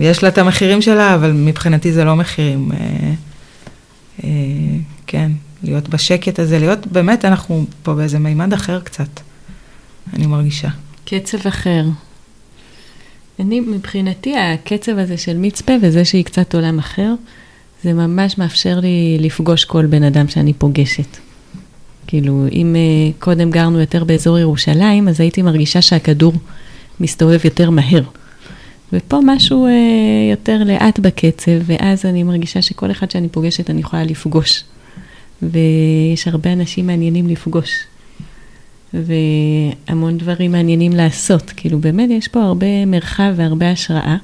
יש 0.00 0.22
לה 0.22 0.28
את 0.28 0.38
המחירים 0.38 0.82
שלה, 0.82 1.14
אבל 1.14 1.32
מבחינתי 1.32 1.92
זה 1.92 2.04
לא 2.04 2.16
מחירים. 2.16 2.70
אה, 4.24 4.28
אה, 4.28 4.78
כן, 5.06 5.32
להיות 5.62 5.88
בשקט 5.88 6.38
הזה, 6.38 6.58
להיות, 6.58 6.86
באמת, 6.86 7.24
אנחנו 7.24 7.64
פה 7.82 7.94
באיזה 7.94 8.18
מימד 8.18 8.52
אחר 8.52 8.80
קצת, 8.80 9.20
אני 10.14 10.26
מרגישה. 10.26 10.68
קצב 11.04 11.46
אחר. 11.48 11.84
אני, 13.40 13.60
מבחינתי, 13.60 14.36
הקצב 14.36 14.98
הזה 14.98 15.16
של 15.16 15.36
מצפה 15.38 15.72
וזה 15.82 16.04
שהיא 16.04 16.24
קצת 16.24 16.54
עולם 16.54 16.78
אחר, 16.78 17.14
זה 17.84 17.92
ממש 17.92 18.38
מאפשר 18.38 18.80
לי 18.80 19.18
לפגוש 19.20 19.64
כל 19.64 19.86
בן 19.86 20.02
אדם 20.02 20.28
שאני 20.28 20.52
פוגשת. 20.52 21.16
כאילו, 22.06 22.46
אם 22.52 22.76
uh, 22.76 23.22
קודם 23.22 23.50
גרנו 23.50 23.80
יותר 23.80 24.04
באזור 24.04 24.38
ירושלים, 24.38 25.08
אז 25.08 25.20
הייתי 25.20 25.42
מרגישה 25.42 25.82
שהכדור 25.82 26.32
מסתובב 27.00 27.38
יותר 27.44 27.70
מהר. 27.70 28.02
ופה 28.92 29.18
משהו 29.24 29.66
uh, 29.66 29.70
יותר 30.30 30.64
לאט 30.64 30.98
בקצב, 30.98 31.50
ואז 31.66 32.06
אני 32.06 32.22
מרגישה 32.22 32.62
שכל 32.62 32.90
אחד 32.90 33.10
שאני 33.10 33.28
פוגשת 33.28 33.70
אני 33.70 33.80
יכולה 33.80 34.04
לפגוש. 34.04 34.64
ויש 35.42 36.28
הרבה 36.28 36.52
אנשים 36.52 36.86
מעניינים 36.86 37.28
לפגוש. 37.28 37.70
והמון 38.94 40.18
דברים 40.18 40.52
מעניינים 40.52 40.92
לעשות. 40.92 41.52
כאילו, 41.56 41.78
באמת 41.78 42.10
יש 42.10 42.28
פה 42.28 42.42
הרבה 42.42 42.86
מרחב 42.86 43.32
והרבה 43.36 43.70
השראה, 43.70 44.16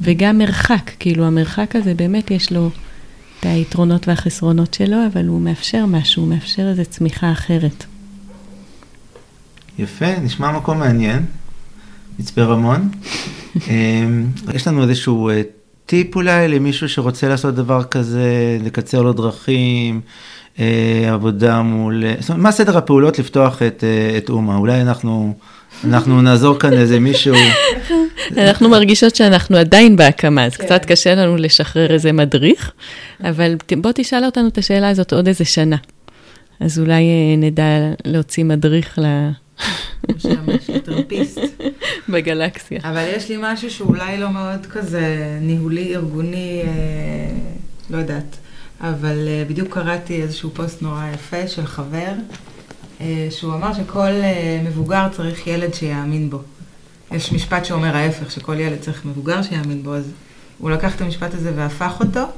וגם 0.00 0.38
מרחק, 0.38 0.90
כאילו, 0.98 1.24
המרחק 1.24 1.76
הזה 1.76 1.94
באמת 1.94 2.30
יש 2.30 2.52
לו 2.52 2.70
את 3.40 3.46
היתרונות 3.46 4.08
והחסרונות 4.08 4.74
שלו, 4.74 4.96
אבל 5.12 5.26
הוא 5.26 5.40
מאפשר 5.40 5.86
משהו, 5.86 6.22
הוא 6.22 6.30
מאפשר 6.30 6.68
איזו 6.68 6.82
צמיחה 6.84 7.32
אחרת. 7.32 7.84
יפה, 9.78 10.18
נשמע 10.20 10.52
מקום 10.52 10.78
מעניין. 10.78 11.24
מצפה 12.18 12.42
רמון. 12.42 12.88
אמ, 13.68 14.26
יש 14.54 14.68
לנו 14.68 14.82
איזשהו 14.82 15.30
אה, 15.30 15.42
טיפ 15.86 16.16
אולי 16.16 16.48
למישהו 16.48 16.88
שרוצה 16.88 17.28
לעשות 17.28 17.54
דבר 17.54 17.84
כזה, 17.84 18.58
לקצר 18.64 19.02
לו 19.02 19.12
דרכים, 19.12 20.00
אה, 20.58 21.10
עבודה 21.12 21.62
מול... 21.62 22.04
אה, 22.04 22.14
זאת 22.20 22.28
אומרת, 22.28 22.42
מה 22.42 22.52
סדר 22.52 22.78
הפעולות 22.78 23.18
לפתוח 23.18 23.62
את, 23.62 23.84
את 24.18 24.28
אומה? 24.28 24.56
אולי 24.56 24.80
אנחנו, 24.80 25.34
אנחנו 25.84 26.22
נעזור 26.22 26.58
כאן 26.58 26.74
לאיזה 26.74 27.00
מישהו 27.00 27.34
אנחנו 28.36 28.68
מרגישות 28.68 29.16
שאנחנו 29.16 29.56
עדיין 29.56 29.96
בהקמה, 29.96 30.44
אז 30.44 30.56
קצת 30.56 30.84
קשה 30.84 31.14
לנו 31.14 31.36
לשחרר 31.36 31.92
איזה 31.92 32.12
מדריך, 32.12 32.72
אבל 33.20 33.54
בוא 33.78 33.92
תשאל 33.94 34.24
אותנו 34.24 34.48
את 34.48 34.58
השאלה 34.58 34.88
הזאת 34.88 35.12
עוד 35.12 35.28
איזה 35.28 35.44
שנה. 35.44 35.76
אז 36.60 36.78
אולי 36.78 37.04
נדע 37.38 37.64
להוציא 38.04 38.44
מדריך 38.44 38.98
ל... 38.98 39.04
משמש 40.16 40.70
לטרמפיסט. 40.70 41.40
בגלקסיה. 42.08 42.80
אבל 42.84 43.04
יש 43.16 43.28
לי 43.28 43.36
משהו 43.40 43.70
שאולי 43.70 44.18
לא 44.18 44.30
מאוד 44.30 44.66
כזה 44.66 45.38
ניהולי, 45.40 45.94
ארגוני, 45.96 46.62
אה, 46.64 46.70
לא 47.90 47.96
יודעת. 47.98 48.36
אבל 48.80 49.28
אה, 49.28 49.44
בדיוק 49.48 49.74
קראתי 49.74 50.22
איזשהו 50.22 50.50
פוסט 50.50 50.82
נורא 50.82 51.06
יפה 51.14 51.48
של 51.48 51.66
חבר, 51.66 52.12
אה, 53.00 53.28
שהוא 53.30 53.54
אמר 53.54 53.74
שכל 53.74 54.00
אה, 54.00 54.62
מבוגר 54.64 55.08
צריך 55.12 55.46
ילד 55.46 55.74
שיאמין 55.74 56.30
בו. 56.30 56.38
יש 57.12 57.32
משפט 57.32 57.64
שאומר 57.64 57.96
ההפך, 57.96 58.30
שכל 58.30 58.60
ילד 58.60 58.78
צריך 58.80 59.04
מבוגר 59.04 59.42
שיאמין 59.42 59.82
בו, 59.82 59.94
אז 59.94 60.10
הוא 60.58 60.70
לקח 60.70 60.96
את 60.96 61.00
המשפט 61.00 61.34
הזה 61.34 61.52
והפך 61.56 61.96
אותו. 62.00 62.20
הוא 62.20 62.28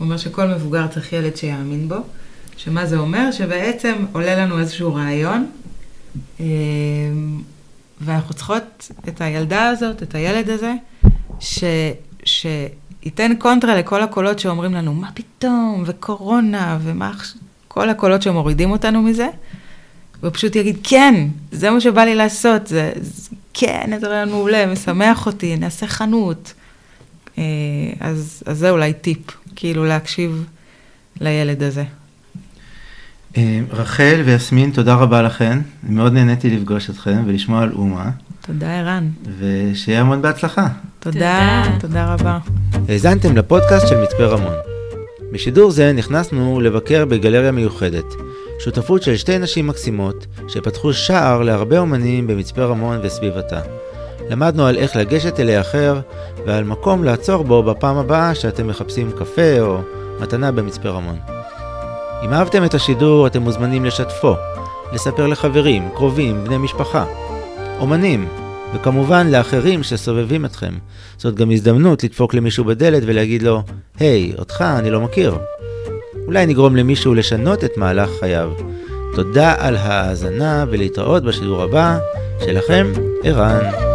אומר 0.00 0.16
שכל 0.16 0.46
מבוגר 0.46 0.86
צריך 0.86 1.12
ילד 1.12 1.36
שיאמין 1.36 1.88
בו. 1.88 1.96
שמה 2.56 2.86
זה 2.86 2.98
אומר? 2.98 3.30
שבעצם 3.32 3.94
עולה 4.12 4.34
לנו 4.34 4.58
איזשהו 4.58 4.94
רעיון, 4.94 5.50
אה, 6.40 6.46
ואנחנו 8.00 8.34
צריכות 8.34 8.90
את 9.08 9.20
הילדה 9.20 9.68
הזאת, 9.68 10.02
את 10.02 10.14
הילד 10.14 10.50
הזה, 10.50 10.74
ש, 11.40 11.64
שייתן 12.24 13.32
קונטרה 13.38 13.76
לכל 13.76 14.02
הקולות 14.02 14.38
שאומרים 14.38 14.74
לנו, 14.74 14.94
מה 14.94 15.10
פתאום, 15.14 15.82
וקורונה, 15.86 16.78
ומה 16.82 17.10
עכשיו, 17.10 17.40
כל 17.68 17.90
הקולות 17.90 18.22
שמורידים 18.22 18.70
אותנו 18.70 19.02
מזה, 19.02 19.28
ופשוט 20.22 20.56
יגיד, 20.56 20.78
כן, 20.82 21.14
זה 21.52 21.70
מה 21.70 21.80
שבא 21.80 22.04
לי 22.04 22.14
לעשות, 22.14 22.66
זה, 22.66 22.92
זה 23.00 23.30
כן, 23.54 23.90
זה 24.00 24.08
רעיון 24.08 24.28
מעולה, 24.28 24.66
משמח 24.66 25.26
אותי, 25.26 25.56
נעשה 25.56 25.86
חנות. 25.86 26.52
אה, 27.38 27.44
אז, 28.00 28.42
אז 28.46 28.58
זה 28.58 28.70
אולי 28.70 28.92
טיפ, 28.92 29.18
כאילו 29.56 29.84
להקשיב 29.84 30.46
לילד 31.20 31.62
הזה. 31.62 31.84
אה, 33.36 33.60
רחל 33.72 34.22
ויסמין, 34.24 34.70
תודה 34.70 34.94
רבה 34.94 35.22
לכן. 35.22 35.58
מאוד 35.82 36.12
נהניתי 36.12 36.50
לפגוש 36.50 36.90
אתכם 36.90 37.22
ולשמוע 37.26 37.62
על 37.62 37.72
אומה, 37.72 38.10
תודה, 38.46 38.78
ערן. 38.78 39.08
ושיהיה 39.38 40.00
המון 40.00 40.22
בהצלחה. 40.22 40.68
תודה, 41.00 41.62
תודה. 41.64 41.78
תודה 41.80 42.14
רבה. 42.14 42.38
האזנתם 42.88 43.36
לפודקאסט 43.36 43.88
של 43.88 44.02
מצפה 44.02 44.24
רמון. 44.24 44.54
בשידור 45.32 45.70
זה 45.70 45.92
נכנסנו 45.92 46.60
לבקר 46.60 47.04
בגלריה 47.04 47.52
מיוחדת, 47.52 48.04
שותפות 48.64 49.02
של 49.02 49.16
שתי 49.16 49.38
נשים 49.38 49.66
מקסימות 49.66 50.26
שפתחו 50.48 50.92
שער 50.92 51.42
להרבה 51.42 51.78
אומנים 51.78 52.26
במצפה 52.26 52.64
רמון 52.64 52.98
וסביבתה. 53.02 53.60
למדנו 54.30 54.66
על 54.66 54.76
איך 54.76 54.96
לגשת 54.96 55.40
אל 55.40 55.50
האחר 55.50 56.00
ועל 56.46 56.64
מקום 56.64 57.04
לעצור 57.04 57.44
בו 57.44 57.62
בפעם 57.62 57.96
הבאה 57.96 58.34
שאתם 58.34 58.66
מחפשים 58.66 59.12
קפה 59.18 59.60
או 59.60 59.80
מתנה 60.20 60.52
במצפה 60.52 60.88
רמון. 60.88 61.37
אם 62.24 62.32
אהבתם 62.32 62.64
את 62.64 62.74
השידור 62.74 63.26
אתם 63.26 63.42
מוזמנים 63.42 63.84
לשתפו, 63.84 64.34
לספר 64.92 65.26
לחברים, 65.26 65.88
קרובים, 65.94 66.44
בני 66.44 66.58
משפחה, 66.58 67.04
אומנים, 67.80 68.28
וכמובן 68.74 69.26
לאחרים 69.26 69.82
שסובבים 69.82 70.44
אתכם. 70.44 70.74
זאת 71.16 71.34
גם 71.34 71.50
הזדמנות 71.50 72.04
לדפוק 72.04 72.34
למישהו 72.34 72.64
בדלת 72.64 73.02
ולהגיד 73.06 73.42
לו, 73.42 73.62
היי, 74.00 74.32
אותך 74.38 74.64
אני 74.78 74.90
לא 74.90 75.00
מכיר. 75.00 75.38
אולי 76.26 76.46
נגרום 76.46 76.76
למישהו 76.76 77.14
לשנות 77.14 77.64
את 77.64 77.76
מהלך 77.76 78.10
חייו. 78.20 78.50
תודה 79.14 79.54
על 79.58 79.76
ההאזנה 79.76 80.64
ולהתראות 80.70 81.24
בשידור 81.24 81.62
הבא. 81.62 81.98
שלכם, 82.44 82.92
ערן. 83.24 83.87